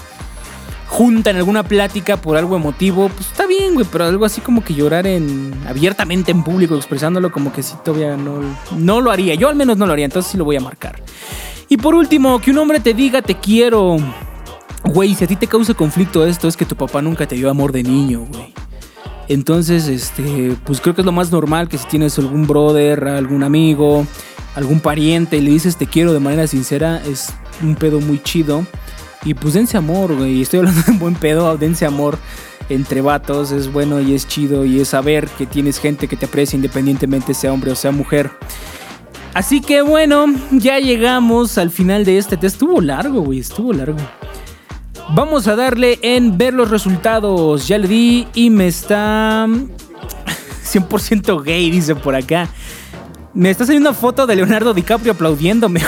junta, 0.89 1.31
en 1.31 1.37
alguna 1.37 1.63
plática 1.63 2.17
por 2.17 2.37
algo 2.37 2.57
emotivo, 2.57 3.09
pues 3.09 3.29
está 3.29 3.47
bien, 3.47 3.75
güey. 3.75 3.87
Pero 3.91 4.05
algo 4.05 4.25
así 4.25 4.41
como 4.41 4.65
que 4.65 4.75
llorar 4.75 5.07
en. 5.07 5.55
abiertamente 5.69 6.33
en 6.33 6.43
público, 6.43 6.75
expresándolo, 6.75 7.31
como 7.31 7.53
que 7.53 7.63
sí 7.63 7.75
todavía 7.85 8.17
no. 8.17 8.41
No 8.77 9.01
lo 9.01 9.11
haría. 9.11 9.35
Yo 9.35 9.49
al 9.49 9.55
menos 9.55 9.77
no 9.77 9.87
lo 9.87 9.93
haría. 9.93 10.07
Entonces 10.07 10.33
sí 10.33 10.39
lo 10.39 10.45
voy 10.45 10.57
a 10.57 10.61
marcar. 10.61 11.03
Y 11.69 11.77
por 11.77 11.95
último, 11.95 12.41
que 12.41 12.51
un 12.51 12.59
hombre 12.59 12.81
te 12.81 12.95
diga 12.95 13.23
te 13.23 13.37
quiero. 13.37 13.99
Güey, 14.85 15.15
si 15.15 15.25
a 15.25 15.27
ti 15.27 15.37
te 15.37 15.47
causa 15.47 15.75
conflicto 15.75 16.27
esto, 16.27 16.49
es 16.49 16.57
que 16.57 16.65
tu 16.65 16.75
papá 16.75 17.03
nunca 17.03 17.27
te 17.27 17.37
dio 17.37 17.51
amor 17.51 17.73
de 17.73 17.83
niño, 17.83 18.27
güey. 18.31 18.55
Entonces, 19.29 19.89
este, 19.89 20.57
pues 20.65 20.81
creo 20.81 20.95
que 20.95 21.03
es 21.03 21.05
lo 21.05 21.13
más 21.13 21.31
normal 21.31 21.69
que 21.69 21.77
si 21.77 21.87
tienes 21.87 22.19
algún 22.19 22.47
brother, 22.47 23.09
algún 23.09 23.43
amigo, 23.43 24.07
algún 24.55 24.81
pariente 24.81 25.37
y 25.37 25.41
le 25.43 25.51
dices 25.51 25.77
te 25.77 25.87
quiero 25.87 26.13
de 26.15 26.21
manera 26.21 26.47
sincera, 26.47 27.03
es 27.05 27.35
un 27.63 27.75
pedo 27.75 28.01
muy 28.01 28.23
chido. 28.23 28.65
Y 29.25 29.35
pues 29.35 29.55
dense 29.55 29.77
amor, 29.77 30.15
güey. 30.15 30.43
Estoy 30.43 30.61
hablando 30.61 30.83
de 30.87 30.93
buen 30.93 31.15
pedo, 31.15 31.57
dense 31.57 31.87
amor 31.87 32.19
entre 32.69 33.01
vatos, 33.01 33.51
es 33.51 33.73
bueno 33.73 34.01
y 34.01 34.15
es 34.15 34.29
chido 34.29 34.65
y 34.65 34.81
es 34.81 34.89
saber 34.89 35.29
que 35.29 35.47
tienes 35.47 35.79
gente 35.79 36.07
que 36.07 36.17
te 36.17 36.27
aprecia 36.27 36.57
independientemente 36.57 37.33
sea 37.35 37.53
hombre 37.53 37.73
o 37.73 37.77
sea 37.77 37.93
mujer. 37.93 38.31
Así 39.35 39.61
que 39.61 39.83
bueno, 39.83 40.27
ya 40.51 40.79
llegamos 40.79 41.59
al 41.59 41.71
final 41.71 42.05
de 42.05 42.19
este 42.19 42.37
test. 42.37 42.55
Estuvo 42.55 42.81
largo, 42.81 43.21
güey, 43.21 43.39
estuvo 43.39 43.73
largo. 43.73 43.99
Vamos 45.15 45.47
a 45.47 45.57
darle 45.57 45.99
en 46.03 46.37
ver 46.37 46.55
los 46.55 46.71
resultados. 46.71 47.69
Ya 47.69 47.79
le 47.79 47.89
di 47.89 48.27
y 48.35 48.51
me 48.51 48.67
está 48.67 49.47
100% 50.67 51.43
gay, 51.43 51.71
dice 51.71 51.95
por 51.95 52.15
acá. 52.15 52.49
Me 53.33 53.51
está 53.51 53.65
saliendo 53.65 53.91
una 53.91 53.99
foto 53.99 54.27
de 54.27 54.37
Leonardo 54.37 54.75
DiCaprio 54.75 55.13
aplaudiéndome. 55.13 55.83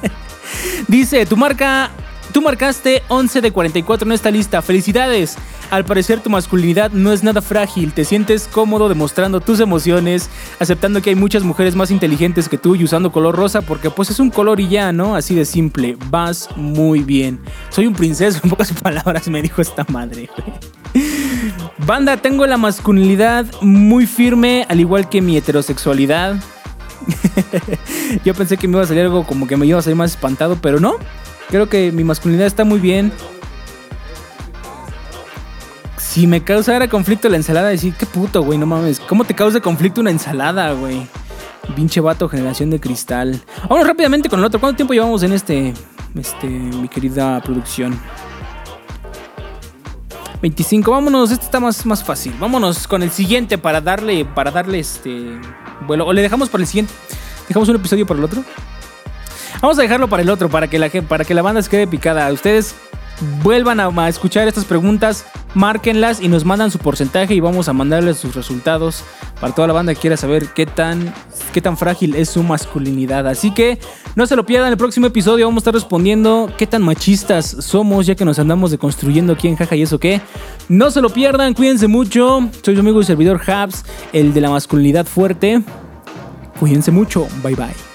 dice, 0.88 1.26
tu 1.26 1.36
marca 1.36 1.90
Tú 2.32 2.42
marcaste 2.42 3.02
11 3.08 3.40
de 3.40 3.50
44 3.50 4.06
en 4.06 4.12
esta 4.12 4.30
lista. 4.30 4.62
Felicidades. 4.62 5.36
Al 5.70 5.84
parecer 5.84 6.20
tu 6.20 6.30
masculinidad 6.30 6.90
no 6.92 7.12
es 7.12 7.22
nada 7.22 7.42
frágil. 7.42 7.92
Te 7.92 8.04
sientes 8.04 8.48
cómodo 8.50 8.88
demostrando 8.88 9.40
tus 9.40 9.60
emociones, 9.60 10.30
aceptando 10.58 11.02
que 11.02 11.10
hay 11.10 11.16
muchas 11.16 11.42
mujeres 11.42 11.74
más 11.74 11.90
inteligentes 11.90 12.48
que 12.48 12.58
tú 12.58 12.74
y 12.76 12.84
usando 12.84 13.10
color 13.12 13.36
rosa 13.36 13.62
porque 13.62 13.90
pues 13.90 14.10
es 14.10 14.20
un 14.20 14.30
color 14.30 14.60
y 14.60 14.68
ya, 14.68 14.92
¿no? 14.92 15.16
Así 15.16 15.34
de 15.34 15.44
simple. 15.44 15.96
Vas 16.08 16.48
muy 16.56 17.00
bien. 17.00 17.40
Soy 17.68 17.86
un 17.86 17.94
princeso, 17.94 18.40
en 18.42 18.50
pocas 18.50 18.72
palabras 18.82 19.28
me 19.28 19.42
dijo 19.42 19.60
esta 19.60 19.84
madre. 19.88 20.28
Banda, 21.86 22.16
tengo 22.16 22.46
la 22.46 22.56
masculinidad 22.56 23.46
muy 23.60 24.06
firme, 24.06 24.66
al 24.68 24.80
igual 24.80 25.08
que 25.08 25.20
mi 25.20 25.36
heterosexualidad. 25.36 26.36
Yo 28.24 28.34
pensé 28.34 28.56
que 28.56 28.68
me 28.68 28.74
iba 28.74 28.82
a 28.82 28.86
salir 28.86 29.04
algo 29.04 29.24
como 29.24 29.46
que 29.46 29.56
me 29.56 29.66
iba 29.66 29.78
a 29.78 29.82
salir 29.82 29.96
más 29.96 30.10
espantado, 30.10 30.58
pero 30.60 30.80
no. 30.80 30.96
Creo 31.50 31.68
que 31.68 31.90
mi 31.90 32.04
masculinidad 32.04 32.46
está 32.46 32.64
muy 32.64 32.78
bien. 32.78 33.12
Si 35.96 36.26
me 36.26 36.42
causara 36.42 36.88
conflicto 36.88 37.28
la 37.28 37.36
ensalada, 37.36 37.68
decir, 37.68 37.94
qué 37.94 38.06
puto, 38.06 38.42
güey, 38.42 38.58
no 38.58 38.66
mames. 38.66 39.00
¿Cómo 39.00 39.24
te 39.24 39.34
causa 39.34 39.60
conflicto 39.60 40.00
una 40.00 40.10
ensalada, 40.10 40.72
güey? 40.72 41.06
Pinche 41.74 42.00
vato, 42.00 42.28
generación 42.28 42.70
de 42.70 42.80
cristal. 42.80 43.40
Vamos 43.68 43.86
rápidamente 43.86 44.28
con 44.28 44.38
el 44.38 44.44
otro. 44.44 44.60
¿Cuánto 44.60 44.76
tiempo 44.76 44.92
llevamos 44.92 45.22
en 45.22 45.32
este, 45.32 45.74
este, 46.14 46.46
mi 46.46 46.88
querida 46.88 47.40
producción? 47.42 47.98
25, 50.40 50.90
vámonos, 50.90 51.30
este 51.30 51.44
está 51.44 51.60
más, 51.60 51.84
más 51.84 52.02
fácil. 52.02 52.34
Vámonos 52.38 52.88
con 52.88 53.02
el 53.02 53.10
siguiente 53.10 53.58
para 53.58 53.80
darle, 53.80 54.24
para 54.24 54.50
darle 54.50 54.78
este... 54.78 55.38
Bueno, 55.86 56.04
o 56.06 56.12
le 56.12 56.22
dejamos 56.22 56.48
para 56.48 56.62
el 56.62 56.68
siguiente. 56.68 56.92
¿Dejamos 57.48 57.68
un 57.68 57.76
episodio 57.76 58.06
para 58.06 58.18
el 58.18 58.24
otro? 58.24 58.44
Vamos 59.60 59.78
a 59.78 59.82
dejarlo 59.82 60.08
para 60.08 60.22
el 60.22 60.30
otro, 60.30 60.48
para 60.48 60.68
que 60.68 60.78
la, 60.78 60.88
para 60.88 61.24
que 61.24 61.34
la 61.34 61.42
banda 61.42 61.62
se 61.62 61.68
quede 61.68 61.86
picada. 61.86 62.32
Ustedes 62.32 62.74
vuelvan 63.42 63.80
a, 63.80 64.08
escuchar 64.08 64.48
estas 64.48 64.64
preguntas, 64.64 65.26
márquenlas 65.54 66.20
y 66.20 66.28
nos 66.28 66.44
mandan 66.44 66.70
su 66.70 66.78
porcentaje 66.78 67.34
y 67.34 67.40
vamos 67.40 67.68
a 67.68 67.72
mandarles 67.72 68.16
sus 68.16 68.34
resultados 68.34 69.04
para 69.40 69.54
toda 69.54 69.68
la 69.68 69.74
banda 69.74 69.94
que 69.94 70.00
quiera 70.00 70.16
saber 70.16 70.48
qué 70.54 70.66
tan, 70.66 71.12
qué 71.52 71.60
tan 71.60 71.76
frágil 71.76 72.14
es 72.14 72.30
su 72.30 72.42
masculinidad. 72.42 73.26
Así 73.26 73.52
que 73.52 73.78
no 74.14 74.26
se 74.26 74.36
lo 74.36 74.46
pierdan, 74.46 74.70
el 74.70 74.78
próximo 74.78 75.06
episodio 75.06 75.46
vamos 75.46 75.60
a 75.60 75.62
estar 75.62 75.74
respondiendo 75.74 76.50
qué 76.56 76.66
tan 76.66 76.82
machistas 76.82 77.46
somos 77.60 78.06
ya 78.06 78.14
que 78.14 78.24
nos 78.24 78.38
andamos 78.38 78.70
deconstruyendo 78.70 79.34
aquí 79.34 79.48
en 79.48 79.56
Jaja 79.56 79.76
y 79.76 79.82
eso 79.82 79.98
qué. 79.98 80.20
No 80.68 80.90
se 80.90 81.00
lo 81.00 81.10
pierdan, 81.10 81.54
cuídense 81.54 81.86
mucho. 81.86 82.48
Soy 82.62 82.74
su 82.74 82.80
amigo 82.80 83.00
y 83.00 83.04
servidor 83.04 83.40
Habs, 83.46 83.84
el 84.12 84.32
de 84.32 84.40
la 84.40 84.50
masculinidad 84.50 85.06
fuerte. 85.06 85.62
Cuídense 86.58 86.90
mucho, 86.90 87.26
bye 87.42 87.54
bye. 87.54 87.89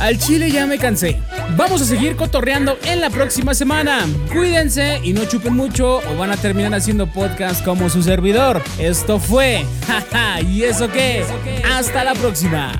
Al 0.00 0.18
chile 0.18 0.50
ya 0.50 0.66
me 0.66 0.78
cansé. 0.78 1.20
Vamos 1.56 1.82
a 1.82 1.84
seguir 1.84 2.16
cotorreando 2.16 2.78
en 2.84 3.00
la 3.00 3.10
próxima 3.10 3.52
semana. 3.52 4.06
Cuídense 4.32 5.00
y 5.04 5.12
no 5.12 5.26
chupen 5.26 5.54
mucho 5.54 5.98
o 5.98 6.16
van 6.16 6.30
a 6.30 6.36
terminar 6.38 6.74
haciendo 6.74 7.06
podcast 7.06 7.62
como 7.64 7.90
su 7.90 8.02
servidor. 8.02 8.62
Esto 8.78 9.18
fue. 9.18 9.64
¿y 10.50 10.62
eso 10.62 10.88
qué? 10.88 11.24
Hasta 11.70 12.02
la 12.04 12.14
próxima. 12.14 12.72